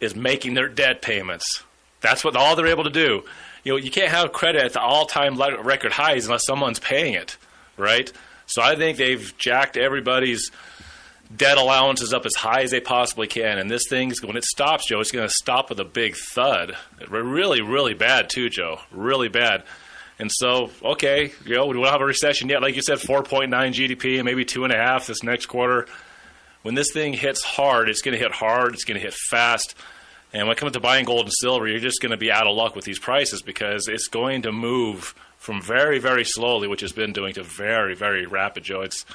is 0.00 0.14
making 0.14 0.54
their 0.54 0.68
debt 0.68 1.02
payments. 1.02 1.62
That's 2.00 2.24
what 2.24 2.36
all 2.36 2.54
they're 2.56 2.66
able 2.66 2.84
to 2.84 2.90
do. 2.90 3.24
You 3.64 3.72
know, 3.72 3.76
you 3.76 3.90
can't 3.90 4.10
have 4.10 4.32
credit 4.32 4.62
at 4.62 4.72
the 4.72 4.80
all-time 4.80 5.38
record 5.38 5.92
highs 5.92 6.26
unless 6.26 6.46
someone's 6.46 6.78
paying 6.78 7.14
it, 7.14 7.36
right? 7.78 8.10
So 8.46 8.62
I 8.62 8.76
think 8.76 8.98
they've 8.98 9.36
jacked 9.38 9.76
everybody's 9.76 10.50
debt 11.34 11.58
allowances 11.58 12.14
up 12.14 12.24
as 12.24 12.34
high 12.34 12.62
as 12.62 12.70
they 12.70 12.80
possibly 12.80 13.26
can. 13.26 13.58
And 13.58 13.70
this 13.70 13.84
thing's 13.88 14.22
when 14.22 14.36
it 14.36 14.44
stops, 14.44 14.86
Joe, 14.88 15.00
it's 15.00 15.10
going 15.10 15.26
to 15.26 15.34
stop 15.34 15.68
with 15.68 15.78
a 15.80 15.84
big 15.84 16.16
thud. 16.16 16.76
Really, 17.08 17.60
really 17.60 17.94
bad 17.94 18.30
too, 18.30 18.48
Joe. 18.48 18.80
Really 18.90 19.28
bad. 19.28 19.64
And 20.18 20.32
so, 20.32 20.70
okay, 20.82 21.32
you 21.44 21.56
know, 21.56 21.66
we 21.66 21.74
don't 21.74 21.84
have 21.84 22.00
a 22.00 22.06
recession 22.06 22.48
yet. 22.48 22.62
Like 22.62 22.74
you 22.74 22.82
said, 22.82 22.98
4.9 22.98 23.48
GDP 23.50 24.16
and 24.16 24.24
maybe 24.24 24.44
two 24.44 24.64
and 24.64 24.72
a 24.72 24.76
half 24.76 25.06
this 25.06 25.22
next 25.22 25.46
quarter. 25.46 25.86
When 26.62 26.74
this 26.74 26.92
thing 26.92 27.12
hits 27.12 27.44
hard, 27.44 27.88
it's 27.88 28.02
going 28.02 28.16
to 28.16 28.22
hit 28.22 28.32
hard. 28.32 28.74
It's 28.74 28.84
going 28.84 28.98
to 28.98 29.04
hit 29.04 29.14
fast. 29.14 29.76
And 30.32 30.46
when 30.46 30.56
it 30.56 30.58
comes 30.58 30.72
to 30.72 30.80
buying 30.80 31.04
gold 31.04 31.26
and 31.26 31.32
silver, 31.32 31.68
you're 31.68 31.78
just 31.78 32.02
going 32.02 32.10
to 32.10 32.16
be 32.16 32.32
out 32.32 32.46
of 32.46 32.56
luck 32.56 32.74
with 32.74 32.84
these 32.84 32.98
prices 32.98 33.42
because 33.42 33.86
it's 33.86 34.08
going 34.08 34.42
to 34.42 34.52
move 34.52 35.14
from 35.48 35.62
very, 35.62 35.98
very 35.98 36.24
slowly, 36.24 36.68
which 36.68 36.82
has 36.82 36.92
been 36.92 37.14
doing, 37.14 37.32
to 37.32 37.42
very, 37.42 37.94
very 37.94 38.26
rapid, 38.26 38.64
Joe. 38.64 38.82
It's 38.82 39.06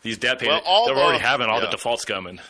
these 0.00 0.16
debt 0.16 0.38
payments, 0.38 0.66
well, 0.66 0.86
they're 0.86 0.96
already 0.96 1.18
having 1.18 1.46
all 1.46 1.58
yeah. 1.58 1.66
the 1.66 1.72
defaults 1.72 2.06
coming. 2.06 2.40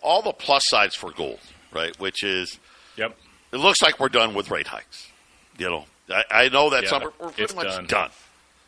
All 0.00 0.22
the 0.22 0.32
plus 0.32 0.62
sides 0.68 0.94
for 0.94 1.10
gold, 1.10 1.40
right? 1.72 1.98
Which 1.98 2.22
is, 2.22 2.60
yep. 2.96 3.16
It 3.50 3.56
looks 3.56 3.82
like 3.82 3.98
we're 3.98 4.08
done 4.08 4.34
with 4.34 4.52
rate 4.52 4.68
hikes. 4.68 5.10
You 5.58 5.68
know, 5.68 5.84
I, 6.08 6.24
I 6.30 6.48
know 6.48 6.70
that 6.70 6.84
yeah, 6.84 7.00
we're 7.02 7.30
pretty 7.30 7.56
much 7.56 7.66
done. 7.66 7.86
done, 7.86 8.10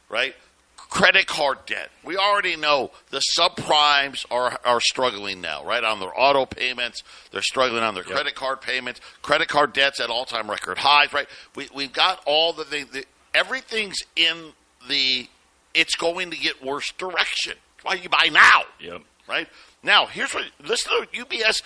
right? 0.08 0.34
Credit 0.76 1.26
card 1.28 1.58
debt. 1.66 1.90
We 2.04 2.16
already 2.16 2.56
know 2.56 2.90
the 3.10 3.22
subprimes 3.38 4.24
are 4.32 4.58
are 4.64 4.80
struggling 4.80 5.40
now, 5.40 5.64
right? 5.64 5.84
On 5.84 6.00
their 6.00 6.12
auto 6.18 6.44
payments, 6.46 7.04
they're 7.30 7.42
struggling 7.42 7.82
on 7.82 7.94
their 7.94 8.04
yep. 8.04 8.14
credit 8.14 8.34
card 8.34 8.62
payments. 8.62 9.00
Credit 9.22 9.46
card 9.46 9.72
debts 9.72 10.00
at 10.00 10.10
all 10.10 10.24
time 10.24 10.50
record 10.50 10.78
highs, 10.78 11.12
right? 11.12 11.28
We 11.54 11.68
we've 11.74 11.92
got 11.92 12.20
all 12.24 12.52
the 12.52 12.64
things. 12.64 12.88
Everything's 13.36 13.98
in 14.16 14.52
the. 14.88 15.28
It's 15.74 15.94
going 15.94 16.30
to 16.30 16.36
get 16.38 16.64
worse 16.64 16.90
direction 16.92 17.54
why 17.86 17.94
you 17.94 18.08
buy 18.08 18.28
now. 18.32 18.64
Yep. 18.80 19.02
Right? 19.28 19.48
Now, 19.82 20.06
here's 20.06 20.34
what 20.34 20.44
listen 20.64 20.92
to 20.92 21.24
UBS. 21.24 21.62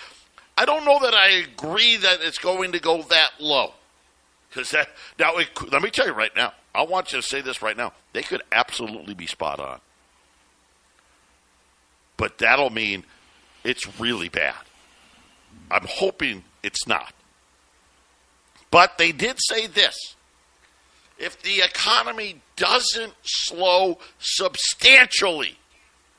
I 0.57 0.65
don't 0.65 0.85
know 0.85 0.99
that 1.01 1.13
I 1.13 1.29
agree 1.29 1.97
that 1.97 2.19
it's 2.21 2.37
going 2.37 2.73
to 2.73 2.79
go 2.79 3.01
that 3.03 3.31
low. 3.39 3.73
Because 4.49 4.69
that 4.71 4.89
now, 5.17 5.37
it, 5.37 5.49
let 5.71 5.81
me 5.81 5.89
tell 5.89 6.05
you 6.05 6.13
right 6.13 6.35
now. 6.35 6.53
I 6.75 6.83
want 6.83 7.11
you 7.11 7.19
to 7.19 7.27
say 7.27 7.41
this 7.41 7.61
right 7.61 7.75
now. 7.75 7.93
They 8.13 8.21
could 8.21 8.43
absolutely 8.51 9.13
be 9.13 9.25
spot 9.25 9.59
on, 9.59 9.79
but 12.17 12.37
that'll 12.37 12.69
mean 12.69 13.03
it's 13.63 13.99
really 13.99 14.29
bad. 14.29 14.55
I'm 15.69 15.85
hoping 15.87 16.43
it's 16.63 16.87
not. 16.87 17.13
But 18.69 18.97
they 18.97 19.11
did 19.11 19.37
say 19.39 19.67
this: 19.67 20.15
if 21.21 21.41
the 21.43 21.61
economy 21.61 22.41
doesn't 22.55 23.13
slow 23.21 23.99
substantially, 24.19 25.57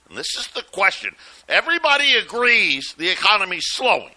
and 0.08 0.16
this 0.16 0.36
is 0.36 0.46
the 0.54 0.62
question. 0.72 1.14
Everybody 1.48 2.14
agrees 2.14 2.94
the 2.96 3.10
economy's 3.10 3.66
slowing. 3.66 4.14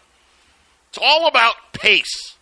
It's 0.89 0.99
all 1.01 1.27
about 1.27 1.55
pace. 1.73 2.35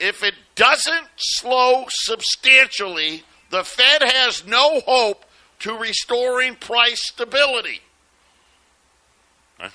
If 0.00 0.22
it 0.22 0.34
doesn't 0.56 1.06
slow 1.16 1.86
substantially, 1.88 3.22
the 3.50 3.62
Fed 3.62 4.02
has 4.02 4.46
no 4.46 4.80
hope 4.80 5.24
to 5.60 5.74
restoring 5.76 6.56
price 6.56 7.00
stability. 7.06 7.80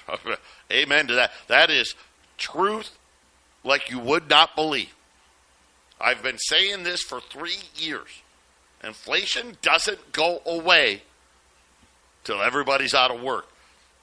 Amen 0.72 1.08
to 1.08 1.16
that. 1.16 1.32
That 1.48 1.70
is 1.70 1.96
truth 2.38 2.98
like 3.64 3.90
you 3.90 4.00
would 4.00 4.30
not 4.30 4.56
believe. 4.56 4.94
I've 6.00 6.24
been 6.24 6.38
saying 6.38 6.84
this 6.84 7.02
for 7.02 7.22
three 7.22 7.60
years. 7.76 8.10
Inflation 8.84 9.58
doesn't 9.62 10.12
go 10.12 10.42
away 10.46 11.04
till 12.24 12.42
everybody's 12.42 12.94
out 12.94 13.12
of 13.12 13.22
work. 13.22 13.48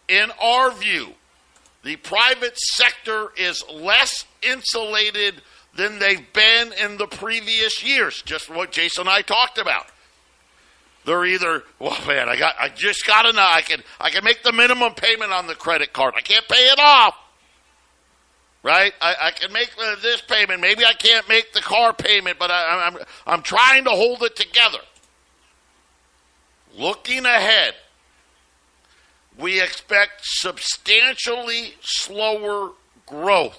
In 0.09 0.31
our 0.43 0.71
view, 0.73 1.15
the 1.83 1.97
private 1.97 2.59
sector 2.59 3.29
is 3.37 3.65
less 3.71 4.25
insulated 4.43 5.43
than 5.77 5.99
they've 5.99 6.33
been 6.33 6.73
in 6.73 6.97
the 6.99 7.07
previous 7.07 7.85
years. 7.85 8.23
Just 8.23 8.51
what 8.51 8.73
Jason 8.73 9.03
and 9.03 9.11
I 9.11 9.23
talked 9.23 9.59
about. 9.59 9.87
They're 11.05 11.25
either, 11.25 11.63
well, 11.79 11.97
man, 12.07 12.29
I 12.29 12.37
got, 12.37 12.55
I 12.59 12.69
just 12.69 13.07
got 13.07 13.27
enough. 13.27 13.51
I 13.55 13.63
can, 13.63 13.83
I 13.99 14.11
can 14.11 14.25
make 14.25 14.43
the 14.43 14.53
minimum 14.53 14.95
payment 14.95 15.33
on 15.33 15.47
the 15.47 15.55
credit 15.55 15.93
card. 15.93 16.15
I 16.17 16.21
can't 16.21 16.47
pay 16.47 16.67
it 16.67 16.79
off, 16.79 17.15
right? 18.63 18.93
I, 19.01 19.15
I 19.21 19.31
can 19.33 19.53
make 19.53 19.71
uh, 19.79 19.97
this 20.03 20.21
payment. 20.21 20.61
Maybe 20.61 20.85
I 20.85 20.93
can't 20.93 21.29
make 21.29 21.53
the 21.53 21.61
car 21.61 21.93
payment, 21.93 22.39
but 22.39 22.51
I, 22.51 22.87
I'm, 22.87 22.99
I'm 23.27 23.43
trying 23.43 23.85
to 23.85 23.91
hold 23.91 24.23
it 24.23 24.37
together. 24.37 24.79
Looking 26.77 27.25
ahead, 27.27 27.75
we 29.39 29.61
expect 29.61 30.21
substantially 30.23 31.75
slower 31.81 32.73
growth, 33.07 33.59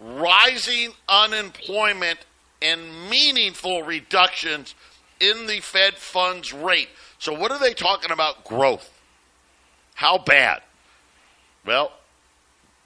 rising 0.00 0.92
unemployment, 1.08 2.20
and 2.60 3.08
meaningful 3.08 3.82
reductions 3.82 4.74
in 5.20 5.46
the 5.46 5.60
Fed 5.60 5.94
funds 5.94 6.52
rate. 6.52 6.88
So, 7.18 7.32
what 7.32 7.50
are 7.50 7.58
they 7.58 7.74
talking 7.74 8.10
about 8.12 8.44
growth? 8.44 8.90
How 9.94 10.18
bad? 10.18 10.62
Well, 11.66 11.92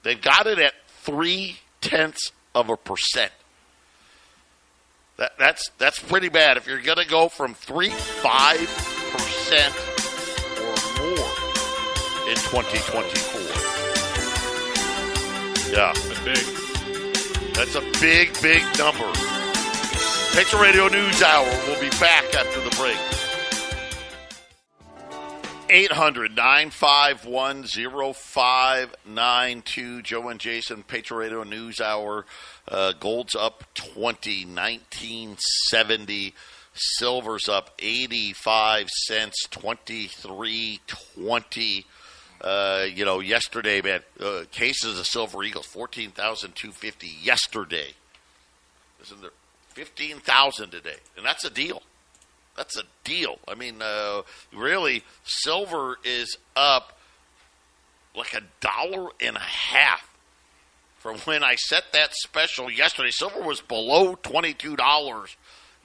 they've 0.03 0.21
got 0.21 0.47
it 0.47 0.59
at 0.59 0.73
three 0.87 1.57
tenths 1.81 2.31
of 2.53 2.69
a 2.69 2.77
percent. 2.77 3.31
That, 5.17 5.33
that's 5.37 5.69
that's 5.77 5.99
pretty 5.99 6.29
bad. 6.29 6.57
If 6.57 6.67
you're 6.67 6.81
going 6.81 6.97
to 6.97 7.07
go 7.07 7.29
from 7.29 7.53
three 7.53 7.89
five 7.89 8.59
percent 9.11 9.75
or 10.59 10.75
more 10.99 11.29
in 12.29 12.35
2024. 12.35 13.41
Yeah. 15.71 15.91
That's 15.93 16.19
big. 16.23 16.37
That's 17.55 17.75
a 17.75 17.81
big, 17.99 18.33
big 18.41 18.63
number. 18.77 19.11
Patriot 20.33 20.61
Radio 20.61 20.87
News 20.87 21.21
Hour. 21.21 21.45
We'll 21.67 21.79
be 21.79 21.89
back 21.99 22.33
after 22.33 22.59
the 22.61 22.75
break. 22.75 22.97
800 25.69 26.35
951 26.35 27.63
0592. 28.13 30.01
Joe 30.01 30.27
and 30.29 30.39
Jason, 30.39 30.83
Patriot 30.83 31.45
News 31.45 31.81
Hour. 31.81 32.25
Uh, 32.67 32.93
gold's 32.99 33.35
up 33.35 33.63
20, 33.73 34.45
1970. 34.45 36.33
Silver's 36.73 37.47
up 37.47 37.69
85 37.79 38.89
cents, 38.89 39.47
2320. 39.49 41.85
Uh, 42.41 42.85
you 42.93 43.05
know, 43.05 43.19
yesterday, 43.19 43.81
man, 43.81 44.01
uh, 44.19 44.43
cases 44.51 44.99
of 44.99 45.07
Silver 45.07 45.43
Eagles, 45.43 45.65
14,250 45.67 47.07
yesterday. 47.21 47.93
Isn't 49.01 49.21
there 49.21 49.31
15,000 49.69 50.71
today? 50.71 50.97
And 51.15 51.25
that's 51.25 51.45
a 51.45 51.49
deal. 51.49 51.83
That's 52.55 52.77
a 52.77 52.83
deal. 53.03 53.39
I 53.47 53.55
mean, 53.55 53.81
uh, 53.81 54.21
really, 54.53 55.03
silver 55.23 55.97
is 56.03 56.37
up 56.55 56.97
like 58.15 58.33
a 58.33 58.41
dollar 58.59 59.09
and 59.19 59.35
a 59.35 59.39
half 59.39 60.09
from 60.99 61.17
when 61.19 61.43
I 61.43 61.55
set 61.55 61.85
that 61.93 62.13
special 62.13 62.69
yesterday. 62.69 63.09
Silver 63.11 63.41
was 63.41 63.59
below 63.59 64.15
$22 64.15 65.35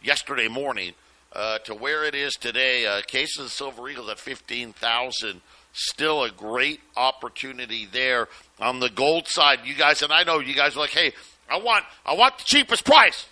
yesterday 0.02 0.48
morning 0.48 0.92
uh, 1.32 1.58
to 1.60 1.74
where 1.74 2.04
it 2.04 2.14
is 2.14 2.34
today. 2.34 2.86
Uh, 2.86 3.00
cases 3.06 3.46
of 3.46 3.50
Silver 3.50 3.88
Eagles 3.88 4.10
at 4.10 4.18
15,000. 4.18 5.40
Still 5.72 6.24
a 6.24 6.30
great 6.30 6.80
opportunity 6.96 7.86
there 7.90 8.28
on 8.60 8.80
the 8.80 8.90
gold 8.90 9.26
side. 9.28 9.60
You 9.64 9.74
guys, 9.74 10.02
and 10.02 10.12
I 10.12 10.24
know 10.24 10.38
you 10.40 10.54
guys 10.54 10.76
are 10.76 10.80
like, 10.80 10.90
hey, 10.90 11.12
I 11.48 11.58
want, 11.58 11.84
I 12.04 12.14
want 12.14 12.38
the 12.38 12.44
cheapest 12.44 12.84
price. 12.84 13.26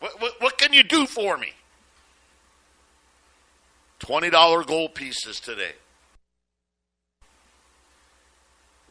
What, 0.00 0.20
what, 0.20 0.40
what 0.40 0.58
can 0.58 0.72
you 0.72 0.82
do 0.82 1.06
for 1.06 1.36
me? 1.36 1.52
$20 4.00 4.66
gold 4.66 4.94
pieces 4.94 5.40
today. 5.40 5.72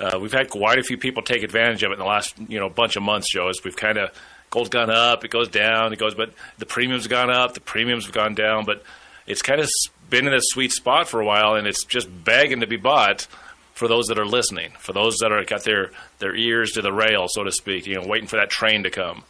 uh, 0.00 0.18
we've 0.20 0.32
had 0.32 0.48
quite 0.48 0.78
a 0.78 0.82
few 0.82 0.96
people 0.96 1.22
take 1.22 1.42
advantage 1.42 1.82
of 1.82 1.90
it 1.90 1.94
in 1.94 2.00
the 2.00 2.06
last 2.06 2.34
you 2.48 2.58
know 2.58 2.68
bunch 2.70 2.96
of 2.96 3.02
months, 3.02 3.30
Joe. 3.32 3.48
As 3.48 3.60
we've 3.64 3.76
kind 3.76 3.98
of 3.98 4.10
gold's 4.48 4.70
gone 4.70 4.90
up, 4.90 5.24
it 5.24 5.30
goes 5.30 5.48
down, 5.48 5.92
it 5.92 5.98
goes, 5.98 6.14
but 6.14 6.32
the 6.58 6.66
premiums 6.66 7.06
gone 7.06 7.30
up, 7.30 7.54
the 7.54 7.60
premiums 7.60 8.06
have 8.06 8.14
gone 8.14 8.34
down, 8.34 8.64
but 8.64 8.82
it's 9.26 9.42
kind 9.42 9.60
of 9.60 9.68
been 10.08 10.26
in 10.26 10.34
a 10.34 10.40
sweet 10.40 10.72
spot 10.72 11.06
for 11.08 11.20
a 11.20 11.24
while, 11.24 11.54
and 11.54 11.66
it's 11.66 11.84
just 11.84 12.08
begging 12.24 12.60
to 12.60 12.66
be 12.66 12.76
bought 12.76 13.26
for 13.74 13.86
those 13.88 14.06
that 14.06 14.18
are 14.18 14.26
listening, 14.26 14.72
for 14.78 14.92
those 14.92 15.18
that 15.18 15.32
are 15.32 15.44
got 15.44 15.64
their 15.64 15.90
their 16.18 16.34
ears 16.34 16.72
to 16.72 16.82
the 16.82 16.92
rail, 16.92 17.26
so 17.28 17.44
to 17.44 17.52
speak, 17.52 17.86
you 17.86 17.94
know, 17.94 18.06
waiting 18.06 18.26
for 18.26 18.36
that 18.36 18.50
train 18.50 18.82
to 18.82 18.90
come. 18.90 19.22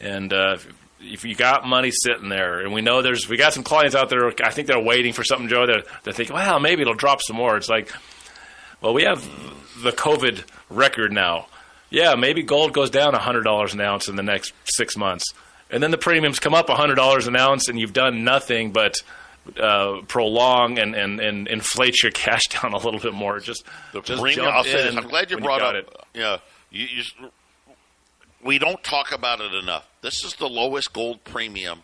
And 0.00 0.32
uh, 0.32 0.58
if 1.00 1.24
you 1.24 1.34
got 1.34 1.66
money 1.66 1.90
sitting 1.90 2.28
there, 2.28 2.60
and 2.60 2.72
we 2.72 2.80
know 2.80 3.02
there's, 3.02 3.28
we 3.28 3.36
got 3.36 3.52
some 3.52 3.62
clients 3.62 3.94
out 3.94 4.10
there, 4.10 4.32
I 4.42 4.50
think 4.50 4.66
they're 4.66 4.80
waiting 4.80 5.12
for 5.12 5.24
something, 5.24 5.48
Joe. 5.48 5.66
That 5.66 5.86
they 6.04 6.12
think, 6.12 6.30
well, 6.30 6.60
maybe 6.60 6.82
it'll 6.82 6.94
drop 6.94 7.22
some 7.22 7.36
more. 7.36 7.56
It's 7.56 7.68
like, 7.68 7.92
well, 8.80 8.94
we 8.94 9.04
have 9.04 9.24
the 9.82 9.92
COVID 9.92 10.44
record 10.70 11.12
now. 11.12 11.46
Yeah, 11.90 12.14
maybe 12.14 12.42
gold 12.42 12.72
goes 12.72 12.90
down 12.90 13.14
$100 13.14 13.72
an 13.72 13.80
ounce 13.80 14.08
in 14.08 14.16
the 14.16 14.22
next 14.22 14.52
six 14.64 14.96
months. 14.96 15.24
And 15.70 15.82
then 15.82 15.90
the 15.90 15.98
premiums 15.98 16.38
come 16.38 16.54
up 16.54 16.68
$100 16.68 17.26
an 17.26 17.36
ounce, 17.36 17.68
and 17.68 17.78
you've 17.78 17.92
done 17.92 18.24
nothing 18.24 18.72
but 18.72 18.96
uh, 19.60 20.00
prolong 20.08 20.78
and, 20.78 20.94
and, 20.94 21.20
and 21.20 21.48
inflate 21.48 22.02
your 22.02 22.12
cash 22.12 22.44
down 22.46 22.72
a 22.72 22.78
little 22.78 23.00
bit 23.00 23.14
more. 23.14 23.38
Just, 23.40 23.64
the 23.92 24.00
just 24.00 24.20
premium, 24.20 24.46
jump 24.46 24.56
I'll 24.56 24.64
say 24.64 24.72
this, 24.72 24.92
in 24.92 24.98
I'm 24.98 25.08
glad 25.08 25.30
you 25.30 25.38
brought 25.38 25.60
got 25.60 25.76
up. 25.76 25.84
it. 25.84 25.96
Yeah, 26.14 26.38
you, 26.70 26.86
you, 26.86 27.30
we 28.42 28.58
don't 28.58 28.82
talk 28.82 29.12
about 29.12 29.40
it 29.40 29.52
enough. 29.54 29.88
This 30.02 30.24
is 30.24 30.34
the 30.34 30.48
lowest 30.48 30.92
gold 30.92 31.24
premium 31.24 31.80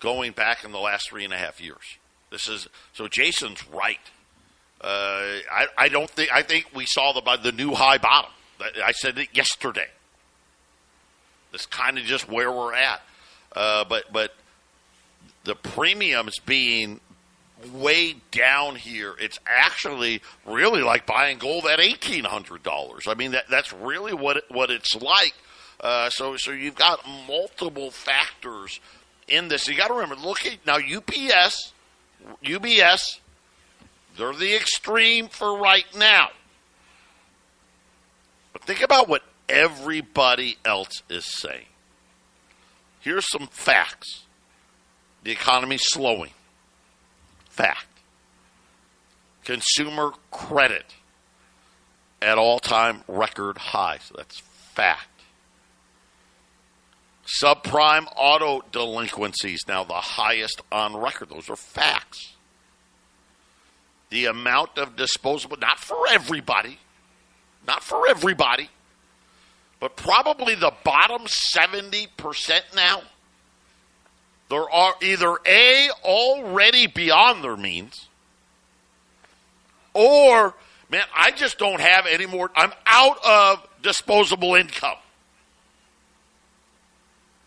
going 0.00 0.32
back 0.32 0.64
in 0.64 0.72
the 0.72 0.78
last 0.80 1.08
three 1.10 1.24
and 1.24 1.32
a 1.32 1.38
half 1.38 1.60
years. 1.60 1.98
This 2.30 2.48
is 2.48 2.68
so. 2.92 3.08
Jason's 3.08 3.66
right. 3.68 4.00
Uh, 4.82 5.38
I, 5.50 5.66
I 5.78 5.88
don't 5.88 6.10
think. 6.10 6.32
I 6.32 6.42
think 6.42 6.66
we 6.74 6.86
saw 6.86 7.12
the 7.12 7.38
the 7.42 7.52
new 7.52 7.74
high 7.74 7.98
bottom. 7.98 8.30
I 8.84 8.92
said 8.92 9.18
it 9.18 9.28
yesterday. 9.32 9.88
That's 11.52 11.66
kind 11.66 11.98
of 11.98 12.04
just 12.04 12.28
where 12.28 12.50
we're 12.50 12.74
at. 12.74 13.00
Uh, 13.54 13.84
but 13.84 14.12
but 14.12 14.34
the 15.44 15.54
premiums 15.54 16.38
being 16.40 17.00
way 17.72 18.16
down 18.30 18.76
here, 18.76 19.14
it's 19.20 19.38
actually 19.46 20.22
really 20.46 20.82
like 20.82 21.06
buying 21.06 21.38
gold 21.38 21.66
at 21.66 21.78
eighteen 21.78 22.24
hundred 22.24 22.62
dollars. 22.62 23.04
I 23.06 23.14
mean 23.14 23.32
that 23.32 23.48
that's 23.48 23.72
really 23.72 24.14
what 24.14 24.38
it, 24.38 24.44
what 24.48 24.70
it's 24.70 24.94
like. 24.96 25.34
Uh, 25.80 26.10
so 26.10 26.36
so 26.36 26.50
you've 26.50 26.74
got 26.74 27.00
multiple 27.28 27.90
factors 27.90 28.80
in 29.28 29.48
this. 29.48 29.68
You 29.68 29.76
got 29.76 29.88
to 29.88 29.94
remember, 29.94 30.16
look 30.16 30.46
at 30.46 30.64
now 30.66 30.76
UPS, 30.76 31.72
UBS, 32.44 33.18
they're 34.16 34.34
the 34.34 34.54
extreme 34.54 35.28
for 35.28 35.58
right 35.58 35.86
now. 35.96 36.28
But 38.52 38.62
think 38.62 38.82
about 38.82 39.08
what 39.08 39.22
everybody 39.48 40.58
else 40.64 41.02
is 41.08 41.24
saying. 41.24 41.66
Here's 43.00 43.28
some 43.30 43.48
facts. 43.48 44.24
The 45.24 45.32
economy's 45.32 45.84
slowing. 45.84 46.30
Fact. 47.48 47.86
Consumer 49.44 50.12
credit 50.30 50.94
at 52.20 52.38
all 52.38 52.60
time 52.60 53.02
record 53.08 53.58
highs. 53.58 54.12
That's 54.16 54.40
fact. 54.40 55.08
Subprime 57.42 58.06
auto 58.16 58.62
delinquencies 58.72 59.62
now 59.66 59.84
the 59.84 59.94
highest 59.94 60.60
on 60.70 60.96
record. 60.96 61.30
Those 61.30 61.48
are 61.50 61.56
facts. 61.56 62.31
The 64.12 64.26
amount 64.26 64.76
of 64.76 64.94
disposable, 64.94 65.56
not 65.56 65.78
for 65.78 66.06
everybody, 66.06 66.78
not 67.66 67.82
for 67.82 68.06
everybody, 68.06 68.68
but 69.80 69.96
probably 69.96 70.54
the 70.54 70.70
bottom 70.84 71.22
70% 71.22 72.60
now. 72.76 73.00
There 74.50 74.70
are 74.70 74.94
either 75.00 75.38
A, 75.46 75.88
already 76.04 76.88
beyond 76.88 77.42
their 77.42 77.56
means, 77.56 78.06
or, 79.94 80.56
man, 80.90 81.04
I 81.16 81.30
just 81.30 81.56
don't 81.58 81.80
have 81.80 82.04
any 82.04 82.26
more. 82.26 82.50
I'm 82.54 82.74
out 82.84 83.16
of 83.24 83.66
disposable 83.80 84.56
income. 84.56 84.98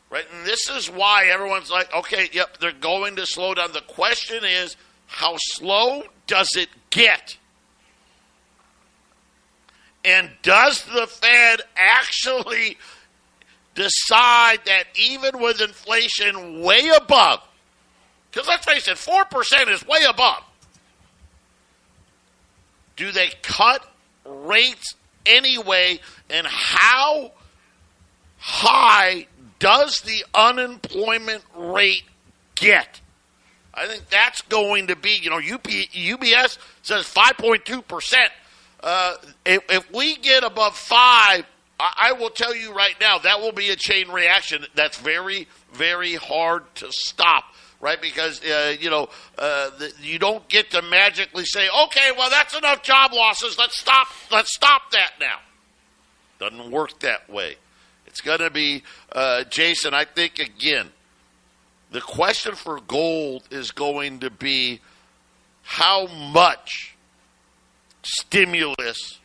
Right? 0.10 0.26
And 0.36 0.48
this 0.48 0.68
is 0.72 0.90
why 0.90 1.26
everyone's 1.28 1.70
like, 1.70 1.94
okay, 1.94 2.28
yep, 2.34 2.58
they're 2.58 2.72
going 2.72 3.18
to 3.18 3.28
slow 3.28 3.54
down. 3.54 3.72
The 3.72 3.82
question 3.82 4.44
is, 4.44 4.76
how 5.06 5.36
slow 5.38 6.06
does 6.28 6.50
it 6.56 6.70
get? 6.90 7.38
And 10.04 10.30
does 10.44 10.84
the 10.86 11.08
Fed 11.08 11.62
actually 11.76 12.78
decide 13.74 14.60
that 14.66 14.84
even 14.96 15.42
with 15.42 15.62
inflation 15.62 16.62
way 16.62 16.90
above, 16.96 17.42
because 18.32 18.48
let's 18.48 18.66
face 18.66 18.88
it, 18.88 18.98
4% 18.98 19.70
is 19.70 19.86
way 19.88 20.04
above, 20.08 20.44
do 22.96 23.12
they 23.12 23.32
cut 23.42 23.86
rates 24.26 24.96
anyway? 25.26 26.00
And 26.30 26.46
how 26.48 27.32
high 28.38 29.28
does 29.60 30.02
the 30.02 30.24
unemployment 30.34 31.44
rate 31.56 32.04
get? 32.56 33.02
I 33.76 33.88
think 33.88 34.10
that's 34.10 34.42
going 34.44 34.88
to 34.88 34.96
be, 34.96 35.20
you 35.22 35.30
know, 35.30 35.38
UP, 35.38 35.64
UBS 35.64 36.58
says 36.82 37.06
5.2%. 37.06 38.16
Uh, 38.82 39.16
if, 39.46 39.64
if 39.70 39.92
we 39.92 40.16
get 40.18 40.44
above 40.44 40.78
five, 40.78 41.46
I, 41.80 42.10
I 42.10 42.12
will 42.14 42.30
tell 42.30 42.56
you 42.56 42.74
right 42.74 42.96
now, 43.02 43.18
that 43.20 43.42
will 43.42 43.52
be 43.52 43.70
a 43.72 43.76
chain 43.76 44.10
reaction 44.10 44.66
that's 44.76 44.98
very, 44.98 45.48
very 45.74 46.16
hard 46.16 46.64
to 46.76 46.88
stop 46.92 47.46
right? 47.82 48.02
Because 48.02 48.44
uh, 48.44 48.76
you 48.80 48.90
know 48.90 49.10
uh, 49.38 49.70
the, 49.78 49.92
you 50.02 50.18
don't 50.18 50.48
get 50.50 50.72
to 50.72 50.82
magically 50.82 51.46
say, 51.46 51.68
"Okay, 51.86 52.12
well 52.18 52.30
that's 52.32 52.58
enough 52.58 52.82
job 52.82 53.14
losses. 53.14 53.58
Let's 53.60 53.80
stop. 53.80 54.08
Let's 54.32 54.54
stop 54.56 54.92
that 54.92 55.12
now." 55.20 55.38
Doesn't 56.40 56.72
work 56.72 57.00
that 57.02 57.30
way. 57.30 57.58
It's 58.08 58.22
going 58.22 58.40
to 58.40 58.50
be 58.50 58.84
uh, 59.12 59.44
Jason. 59.44 59.94
I 59.94 60.06
think 60.06 60.40
again, 60.40 60.90
The 61.92 62.02
question 62.02 62.56
for 62.56 62.80
gold 62.82 63.44
is 63.52 63.72
going 63.72 64.20
to 64.20 64.30
be 64.30 64.82
how 65.64 66.08
much 66.08 66.96
stimulus 68.04 69.20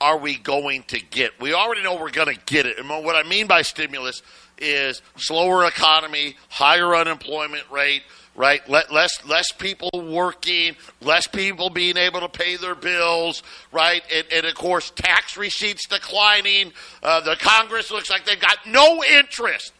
are 0.00 0.18
we 0.18 0.36
going 0.36 0.82
to 0.84 1.00
get? 1.00 1.38
We 1.40 1.54
already 1.54 1.82
know 1.82 1.96
we're 1.96 2.10
going 2.10 2.34
to 2.34 2.40
get 2.46 2.66
it. 2.66 2.78
And 2.78 2.88
what 2.88 3.16
I 3.16 3.28
mean 3.28 3.46
by 3.46 3.62
stimulus 3.62 4.22
is 4.58 5.02
slower 5.16 5.66
economy, 5.66 6.36
higher 6.48 6.94
unemployment 6.94 7.70
rate, 7.70 8.02
right? 8.34 8.66
less 8.68 9.24
less 9.26 9.52
people 9.52 9.90
working, 9.94 10.76
less 11.00 11.26
people 11.26 11.70
being 11.70 11.96
able 11.96 12.20
to 12.20 12.28
pay 12.28 12.56
their 12.56 12.74
bills, 12.74 13.42
right? 13.72 14.02
And, 14.12 14.26
and 14.32 14.46
of 14.46 14.54
course, 14.54 14.90
tax 14.90 15.36
receipts 15.36 15.86
declining. 15.86 16.72
Uh, 17.02 17.20
the 17.20 17.36
Congress 17.36 17.90
looks 17.90 18.10
like 18.10 18.24
they've 18.24 18.40
got 18.40 18.58
no 18.66 19.02
interest 19.04 19.72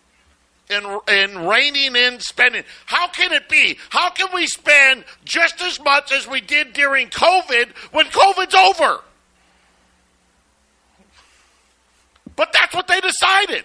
in, 0.71 1.01
in 1.09 1.47
reining 1.47 1.97
in 1.97 2.21
spending. 2.21 2.65
How 2.87 3.09
can 3.09 3.33
it 3.33 3.49
be? 3.49 3.79
How 3.91 4.11
can 4.11 4.29
we 4.35 4.47
spend 4.47 5.05
just 5.25 5.61
as 5.61 5.81
much 5.81 6.13
as 6.13 6.27
we 6.27 6.41
did 6.41 6.73
during 6.73 7.09
COVID 7.09 7.71
when 7.93 8.07
COVID's 8.07 8.55
over? 8.55 9.01
But 12.37 12.53
that's 12.53 12.75
what 12.75 12.89
they 12.89 13.01
decided. 13.01 13.65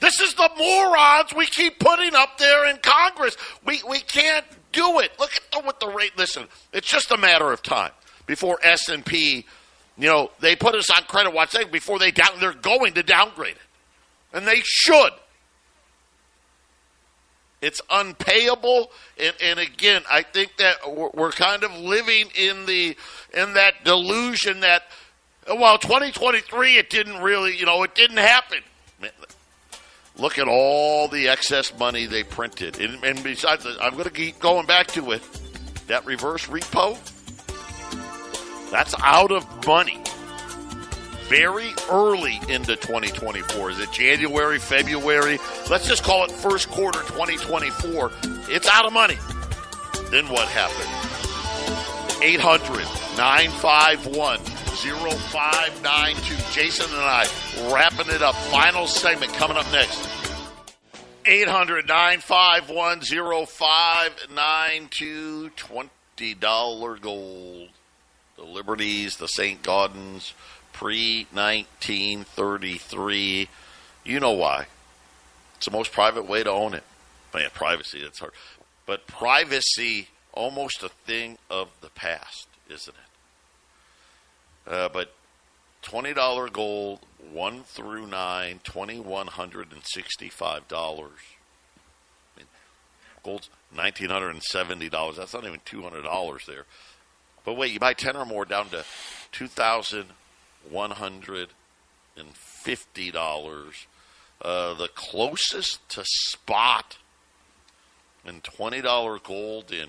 This 0.00 0.20
is 0.20 0.34
the 0.34 0.48
morons 0.56 1.34
we 1.34 1.46
keep 1.46 1.80
putting 1.80 2.14
up 2.14 2.38
there 2.38 2.68
in 2.68 2.76
Congress. 2.76 3.36
We, 3.64 3.82
we 3.88 3.98
can't 4.00 4.44
do 4.70 5.00
it. 5.00 5.10
Look 5.18 5.30
at 5.52 5.64
what 5.64 5.80
the 5.80 5.88
rate. 5.88 6.12
Listen, 6.16 6.46
it's 6.72 6.88
just 6.88 7.10
a 7.10 7.16
matter 7.16 7.50
of 7.50 7.62
time 7.62 7.90
before 8.26 8.58
S 8.62 8.88
and 8.88 9.04
P. 9.04 9.44
You 9.96 10.08
know, 10.08 10.30
they 10.38 10.54
put 10.54 10.76
us 10.76 10.88
on 10.90 11.02
credit 11.04 11.32
watch 11.32 11.56
before 11.72 11.98
they 11.98 12.12
down. 12.12 12.38
They're 12.38 12.52
going 12.52 12.94
to 12.94 13.02
downgrade 13.02 13.56
it, 13.56 14.36
and 14.36 14.46
they 14.46 14.60
should. 14.62 15.10
It's 17.60 17.80
unpayable, 17.90 18.92
and, 19.18 19.34
and 19.42 19.58
again, 19.58 20.02
I 20.08 20.22
think 20.22 20.56
that 20.58 20.76
we're 21.14 21.32
kind 21.32 21.64
of 21.64 21.76
living 21.76 22.28
in 22.36 22.66
the 22.66 22.96
in 23.34 23.54
that 23.54 23.84
delusion 23.84 24.60
that 24.60 24.84
well, 25.48 25.78
2023, 25.78 26.76
it 26.76 26.90
didn't 26.90 27.22
really, 27.22 27.56
you 27.56 27.66
know, 27.66 27.82
it 27.82 27.94
didn't 27.94 28.18
happen. 28.18 28.58
Look 30.16 30.38
at 30.38 30.46
all 30.46 31.08
the 31.08 31.28
excess 31.28 31.76
money 31.78 32.06
they 32.06 32.22
printed, 32.22 32.80
and, 32.80 33.02
and 33.04 33.22
besides, 33.22 33.66
I'm 33.80 33.92
going 33.92 34.04
to 34.04 34.10
keep 34.10 34.38
going 34.40 34.66
back 34.66 34.88
to 34.88 35.12
it. 35.12 35.22
That 35.86 36.04
reverse 36.04 36.46
repo, 36.46 36.98
that's 38.70 38.94
out 39.02 39.32
of 39.32 39.66
money 39.66 40.02
very 41.28 41.74
early 41.90 42.40
into 42.48 42.74
2024. 42.76 43.70
Is 43.70 43.78
it 43.80 43.92
January, 43.92 44.58
February? 44.58 45.38
Let's 45.70 45.86
just 45.86 46.02
call 46.02 46.24
it 46.24 46.32
first 46.32 46.70
quarter 46.70 47.00
2024. 47.00 48.10
It's 48.48 48.66
out 48.66 48.86
of 48.86 48.94
money. 48.94 49.18
Then 50.10 50.26
what 50.28 50.48
happened? 50.48 50.88
800 52.22 52.78
951 53.16 54.38
0592. 54.38 56.36
Jason 56.52 56.86
and 56.86 57.00
I 57.00 57.26
wrapping 57.72 58.08
it 58.14 58.22
up. 58.22 58.34
Final 58.34 58.86
segment 58.86 59.32
coming 59.34 59.56
up 59.58 59.70
next. 59.70 60.08
800 61.26 61.86
951 61.86 63.02
0592. 63.02 65.50
$20 65.56 67.00
gold. 67.00 67.68
The 68.36 68.44
Liberties, 68.44 69.16
the 69.16 69.26
St. 69.26 69.62
Gaudens 69.62 70.32
pre 70.78 71.26
1933. 71.32 73.48
You 74.04 74.20
know 74.20 74.30
why. 74.30 74.66
It's 75.56 75.66
the 75.66 75.72
most 75.72 75.90
private 75.90 76.28
way 76.28 76.44
to 76.44 76.50
own 76.50 76.74
it. 76.74 76.84
Man, 77.34 77.50
privacy, 77.52 78.00
that's 78.00 78.20
hard. 78.20 78.30
But 78.86 79.08
privacy, 79.08 80.06
almost 80.32 80.84
a 80.84 80.88
thing 80.88 81.38
of 81.50 81.70
the 81.80 81.90
past, 81.90 82.46
isn't 82.70 82.94
it? 82.94 83.00
Uh, 84.72 84.88
but 84.88 85.14
$20 85.82 86.52
gold, 86.52 87.00
1 87.32 87.64
through 87.64 88.06
9, 88.06 88.60
$2,165. 88.62 90.62
I 90.70 90.76
mean, 92.36 92.46
gold's 93.24 93.50
$1,970. 93.74 95.16
That's 95.16 95.34
not 95.34 95.44
even 95.44 95.58
$200 95.66 96.46
there. 96.46 96.66
But 97.44 97.54
wait, 97.54 97.72
you 97.72 97.80
buy 97.80 97.94
10 97.94 98.14
or 98.14 98.24
more 98.24 98.44
down 98.44 98.68
to 98.68 98.84
2000 99.32 100.12
$150. 100.72 101.48
Uh, 104.40 104.74
the 104.74 104.88
closest 104.94 105.88
to 105.88 106.04
spot 106.04 106.98
and 108.24 108.42
$20 108.42 109.22
gold 109.22 109.72
in 109.72 109.88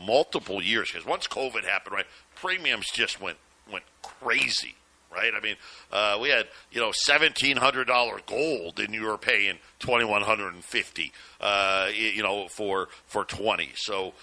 multiple 0.00 0.62
years. 0.62 0.90
Because 0.90 1.06
once 1.06 1.26
COVID 1.26 1.64
happened, 1.64 1.94
right, 1.94 2.06
premiums 2.34 2.86
just 2.92 3.20
went 3.20 3.38
went 3.70 3.84
crazy, 4.02 4.74
right? 5.14 5.32
I 5.34 5.40
mean, 5.40 5.56
uh, 5.92 6.18
we 6.20 6.30
had 6.30 6.48
you 6.70 6.80
know 6.80 6.92
seventeen 6.92 7.56
hundred 7.56 7.86
dollar 7.86 8.20
gold, 8.26 8.78
and 8.78 8.94
you 8.94 9.02
were 9.04 9.18
paying 9.18 9.58
twenty 9.78 10.04
one 10.04 10.22
hundred 10.22 10.54
and 10.54 10.64
fifty, 10.64 11.12
uh, 11.40 11.88
you 11.94 12.22
know, 12.22 12.48
for 12.48 12.88
for 13.06 13.24
twenty. 13.24 13.70
So 13.76 14.14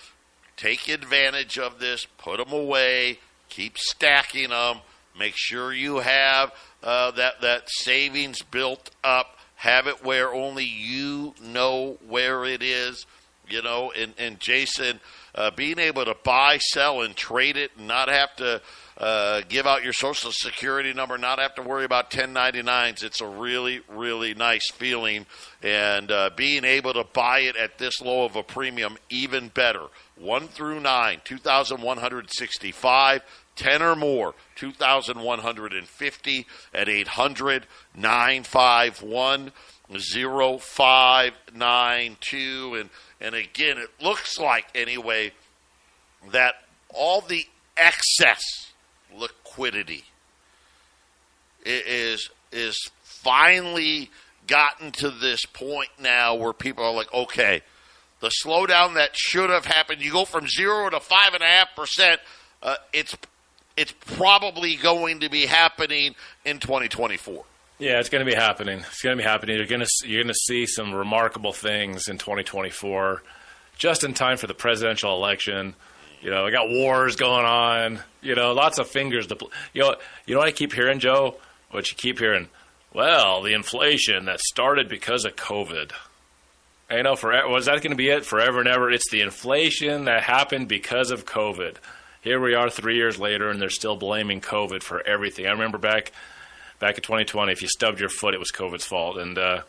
take 0.58 0.88
advantage 0.88 1.60
of 1.60 1.80
this, 1.80 2.08
put 2.18 2.38
them 2.38 2.54
away, 2.54 3.20
keep 3.50 3.78
stacking 3.78 4.50
them. 4.50 4.78
Make 5.18 5.34
sure 5.36 5.74
you 5.74 6.00
have 6.00 6.52
uh, 6.84 7.12
that 7.12 7.42
that 7.42 7.64
savings 7.68 8.42
built 8.42 8.92
up. 9.04 9.38
Have 9.56 9.88
it 9.88 10.04
where 10.04 10.34
only 10.34 10.66
you 10.66 11.34
know 11.42 11.98
where 12.08 12.46
it 12.46 12.62
is. 12.62 13.06
You 13.48 13.62
know, 13.62 13.92
and 13.92 14.14
and 14.18 14.40
Jason, 14.40 15.00
uh, 15.36 15.52
being 15.52 15.80
able 15.80 16.06
to 16.06 16.16
buy, 16.24 16.58
sell, 16.58 17.02
and 17.02 17.16
trade 17.16 17.58
it, 17.58 17.72
and 17.78 17.88
not 17.88 18.10
have 18.10 18.36
to 18.38 18.62
uh, 18.98 19.42
give 19.50 19.68
out 19.68 19.84
your 19.84 19.94
social 19.94 20.32
security 20.32 20.94
number, 20.94 21.18
not 21.18 21.40
have 21.40 21.54
to 21.56 21.62
worry 21.62 21.84
about 21.84 22.10
1099s. 22.12 23.04
It's 23.04 23.20
a 23.20 23.28
really, 23.28 23.82
really 23.90 24.34
nice 24.34 24.72
feeling. 24.72 25.26
And 25.62 26.10
uh, 26.12 26.30
being 26.36 26.64
able 26.64 26.94
to 26.94 27.04
buy 27.04 27.40
it 27.40 27.58
at 27.58 27.78
this 27.78 28.00
low 28.02 28.24
of 28.24 28.36
a 28.38 28.44
premium, 28.44 28.98
even 29.10 29.50
better. 29.50 29.88
1 30.18 30.48
through 30.48 30.80
9, 30.80 31.22
2,165. 31.26 33.22
10 33.56 33.82
or 33.82 33.96
more, 33.96 34.36
2,150 34.56 36.48
at 36.74 36.90
800 36.90 37.68
951 37.96 39.52
0592. 39.90 42.78
And, 42.80 42.90
and 43.22 43.36
again, 43.36 43.78
it 43.78 43.90
looks 44.02 44.40
like, 44.40 44.66
anyway, 44.76 45.32
that 46.32 46.56
all 46.94 47.22
the 47.22 47.46
excess 47.78 48.42
liquidity 49.16 50.04
is, 51.66 52.30
is 52.52 52.90
finally 53.04 54.10
gotten 54.48 54.92
to 54.92 55.10
this 55.10 55.46
point 55.46 55.90
now 56.00 56.36
where 56.36 56.54
people 56.54 56.84
are 56.84 56.94
like, 56.94 57.12
okay, 57.14 57.62
the 58.20 58.32
slowdown 58.44 58.96
that 58.96 59.16
should 59.16 59.50
have 59.50 59.66
happened, 59.66 60.02
you 60.02 60.12
go 60.12 60.26
from 60.26 60.48
zero 60.48 60.90
to 60.90 61.00
five 61.00 61.34
and 61.34 61.44
a 61.44 61.48
half 61.48 61.76
percent. 61.76 62.20
Uh, 62.64 62.76
it's 62.94 63.16
it's 63.78 63.92
probably 63.92 64.76
going 64.76 65.20
to 65.22 65.30
be 65.30 65.46
happening 65.46 66.16
in 66.46 66.60
2024. 66.60 67.44
Yeah, 67.78 68.00
it's 68.00 68.10
going 68.10 68.26
to 68.26 68.30
be 68.30 68.36
happening. 68.36 68.80
It's 68.80 69.02
going 69.02 69.18
to 69.18 69.22
be 69.22 69.28
happening. 69.28 69.58
You're 69.58 69.68
going 69.68 69.82
to 69.86 70.08
you're 70.08 70.24
going 70.24 70.34
to 70.34 70.40
see 70.40 70.66
some 70.66 70.94
remarkable 70.94 71.52
things 71.52 72.08
in 72.08 72.18
2024, 72.18 73.22
just 73.78 74.04
in 74.04 74.14
time 74.14 74.38
for 74.38 74.48
the 74.48 74.54
presidential 74.54 75.14
election. 75.14 75.76
You 76.22 76.32
know, 76.32 76.46
we 76.46 76.52
got 76.52 76.70
wars 76.70 77.18
going 77.18 77.46
on. 77.46 78.00
You 78.22 78.36
know, 78.36 78.54
lots 78.54 78.80
of 78.80 78.88
fingers 78.88 79.28
to. 79.28 79.38
You 79.74 79.82
know, 79.82 79.96
you 80.26 80.36
know 80.36 80.40
what 80.40 80.48
I 80.48 80.54
keep 80.54 80.72
hearing, 80.72 81.00
Joe? 81.00 81.36
What 81.72 81.92
you 81.92 81.98
keep 81.98 82.20
hearing? 82.20 82.48
Well, 82.94 83.42
the 83.42 83.54
inflation 83.54 84.26
that 84.26 84.40
started 84.40 84.88
because 84.88 85.26
of 85.26 85.36
COVID. 85.36 85.92
I 86.90 87.02
know 87.02 87.18
for 87.18 87.32
was 87.50 87.66
that 87.66 87.82
going 87.82 87.90
to 87.90 87.98
be 87.98 88.08
it 88.08 88.26
forever 88.26 88.60
and 88.60 88.70
ever? 88.70 88.90
It's 88.90 89.10
the 89.10 89.20
inflation 89.20 90.06
that 90.06 90.24
happened 90.24 90.70
because 90.70 91.12
of 91.12 91.26
COVID 91.26 91.76
here 92.26 92.42
we 92.42 92.56
are 92.56 92.72
three 92.72 92.96
years 92.96 93.20
later, 93.20 93.52
and 93.52 93.62
they're 93.62 93.70
still 93.70 93.96
blaming 93.96 94.42
COVID 94.42 94.82
for 94.82 95.00
everything. 95.08 95.46
I 95.46 95.52
remember 95.52 95.78
back 95.78 96.12
back 96.80 96.98
in 96.98 97.04
2020, 97.04 97.52
if 97.52 97.62
you 97.62 97.68
stubbed 97.68 98.00
your 98.00 98.10
foot, 98.10 98.34
it 98.34 98.40
was 98.40 98.52
COVID's 98.52 98.84
fault. 98.84 99.18
And 99.18 99.38
uh, 99.38 99.62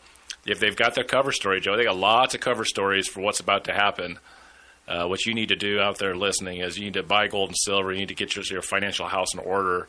if 0.45 0.59
they've 0.59 0.75
got 0.75 0.95
their 0.95 1.03
cover 1.03 1.31
story, 1.31 1.61
Joe, 1.61 1.77
they 1.77 1.83
got 1.83 1.95
lots 1.95 2.33
of 2.33 2.41
cover 2.41 2.65
stories 2.65 3.07
for 3.07 3.21
what's 3.21 3.39
about 3.39 3.65
to 3.65 3.73
happen. 3.73 4.17
Uh, 4.87 5.05
what 5.05 5.23
you 5.25 5.35
need 5.35 5.49
to 5.49 5.55
do 5.55 5.79
out 5.79 5.99
there 5.99 6.15
listening 6.15 6.59
is 6.59 6.77
you 6.77 6.85
need 6.85 6.95
to 6.95 7.03
buy 7.03 7.27
gold 7.27 7.49
and 7.49 7.57
silver. 7.57 7.91
You 7.91 7.99
need 7.99 8.07
to 8.07 8.15
get 8.15 8.35
your, 8.35 8.43
your 8.49 8.63
financial 8.63 9.05
house 9.05 9.35
in 9.35 9.39
order 9.39 9.87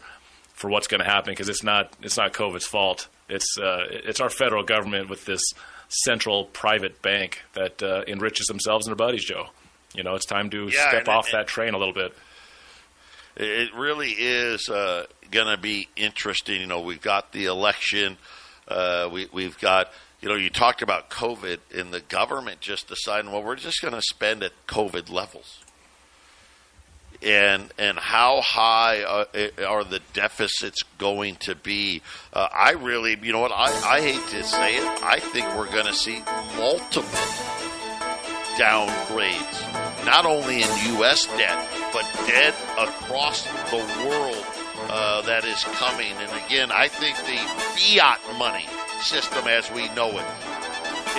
for 0.52 0.68
what's 0.68 0.88
going 0.88 1.00
to 1.00 1.08
happen 1.08 1.32
because 1.32 1.48
it's 1.48 1.62
not 1.62 1.96
it's 2.02 2.18
not 2.18 2.34
COVID's 2.34 2.66
fault. 2.66 3.08
It's 3.30 3.56
uh, 3.58 3.86
it's 3.88 4.20
our 4.20 4.30
federal 4.30 4.62
government 4.62 5.08
with 5.08 5.24
this 5.24 5.42
central 5.88 6.44
private 6.44 7.00
bank 7.00 7.44
that 7.54 7.82
uh, 7.82 8.02
enriches 8.06 8.46
themselves 8.46 8.86
and 8.86 8.90
their 8.90 9.06
buddies, 9.06 9.24
Joe. 9.24 9.46
You 9.94 10.02
know, 10.02 10.16
it's 10.16 10.26
time 10.26 10.50
to 10.50 10.68
yeah, 10.68 10.90
step 10.90 11.08
off 11.08 11.30
that 11.32 11.46
train 11.46 11.72
a 11.72 11.78
little 11.78 11.94
bit 11.94 12.12
it 13.38 13.74
really 13.74 14.10
is 14.10 14.68
uh, 14.68 15.06
going 15.30 15.46
to 15.46 15.60
be 15.60 15.88
interesting. 15.96 16.60
You 16.60 16.66
know, 16.66 16.80
we've 16.80 17.00
got 17.00 17.32
the 17.32 17.46
election. 17.46 18.18
Uh, 18.66 19.08
we, 19.10 19.28
we've 19.32 19.58
got 19.58 19.90
you 20.20 20.28
know, 20.28 20.34
you 20.34 20.50
talked 20.50 20.82
about 20.82 21.10
COVID 21.10 21.58
and 21.74 21.92
the 21.92 22.00
government 22.00 22.60
just 22.60 22.88
deciding, 22.88 23.30
well, 23.30 23.42
we're 23.42 23.56
just 23.56 23.80
going 23.80 23.94
to 23.94 24.02
spend 24.02 24.42
at 24.42 24.52
COVID 24.66 25.10
levels. 25.10 25.60
And 27.20 27.72
and 27.78 27.98
how 27.98 28.40
high 28.42 29.02
uh, 29.02 29.24
are 29.66 29.82
the 29.82 30.00
deficits 30.12 30.84
going 30.98 31.34
to 31.36 31.56
be? 31.56 32.00
Uh, 32.32 32.48
I 32.52 32.72
really, 32.72 33.18
you 33.20 33.32
know 33.32 33.40
what, 33.40 33.50
I, 33.50 33.72
I 33.84 34.00
hate 34.00 34.24
to 34.28 34.44
say 34.44 34.76
it, 34.76 35.02
I 35.02 35.18
think 35.18 35.46
we're 35.56 35.70
going 35.72 35.86
to 35.86 35.94
see 35.94 36.22
multiple 36.56 37.08
downgrades, 38.56 39.87
not 40.08 40.24
only 40.24 40.62
in 40.62 40.68
U.S. 40.96 41.26
debt, 41.36 41.68
but 41.92 42.02
debt 42.26 42.54
across 42.78 43.44
the 43.68 43.76
world 44.08 44.42
uh, 44.88 45.20
that 45.22 45.44
is 45.44 45.62
coming. 45.76 46.12
And 46.16 46.32
again, 46.46 46.72
I 46.72 46.88
think 46.88 47.14
the 47.28 47.36
fiat 47.76 48.18
money 48.38 48.64
system 49.02 49.46
as 49.46 49.70
we 49.70 49.92
know 49.92 50.08
it, 50.16 50.24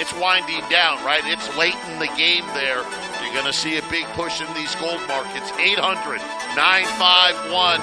it's 0.01 0.11
winding 0.17 0.67
down, 0.71 0.97
right? 1.05 1.21
It's 1.25 1.55
late 1.55 1.77
in 1.93 1.99
the 1.99 2.09
game 2.17 2.47
there. 2.57 2.81
You're 3.21 3.33
going 3.33 3.45
to 3.45 3.53
see 3.53 3.77
a 3.77 3.83
big 3.93 4.05
push 4.17 4.41
in 4.41 4.51
these 4.55 4.73
gold 4.81 5.05
markets. 5.07 5.51
800 5.59 6.17
951 6.57 7.77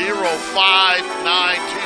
0592. 0.00 1.85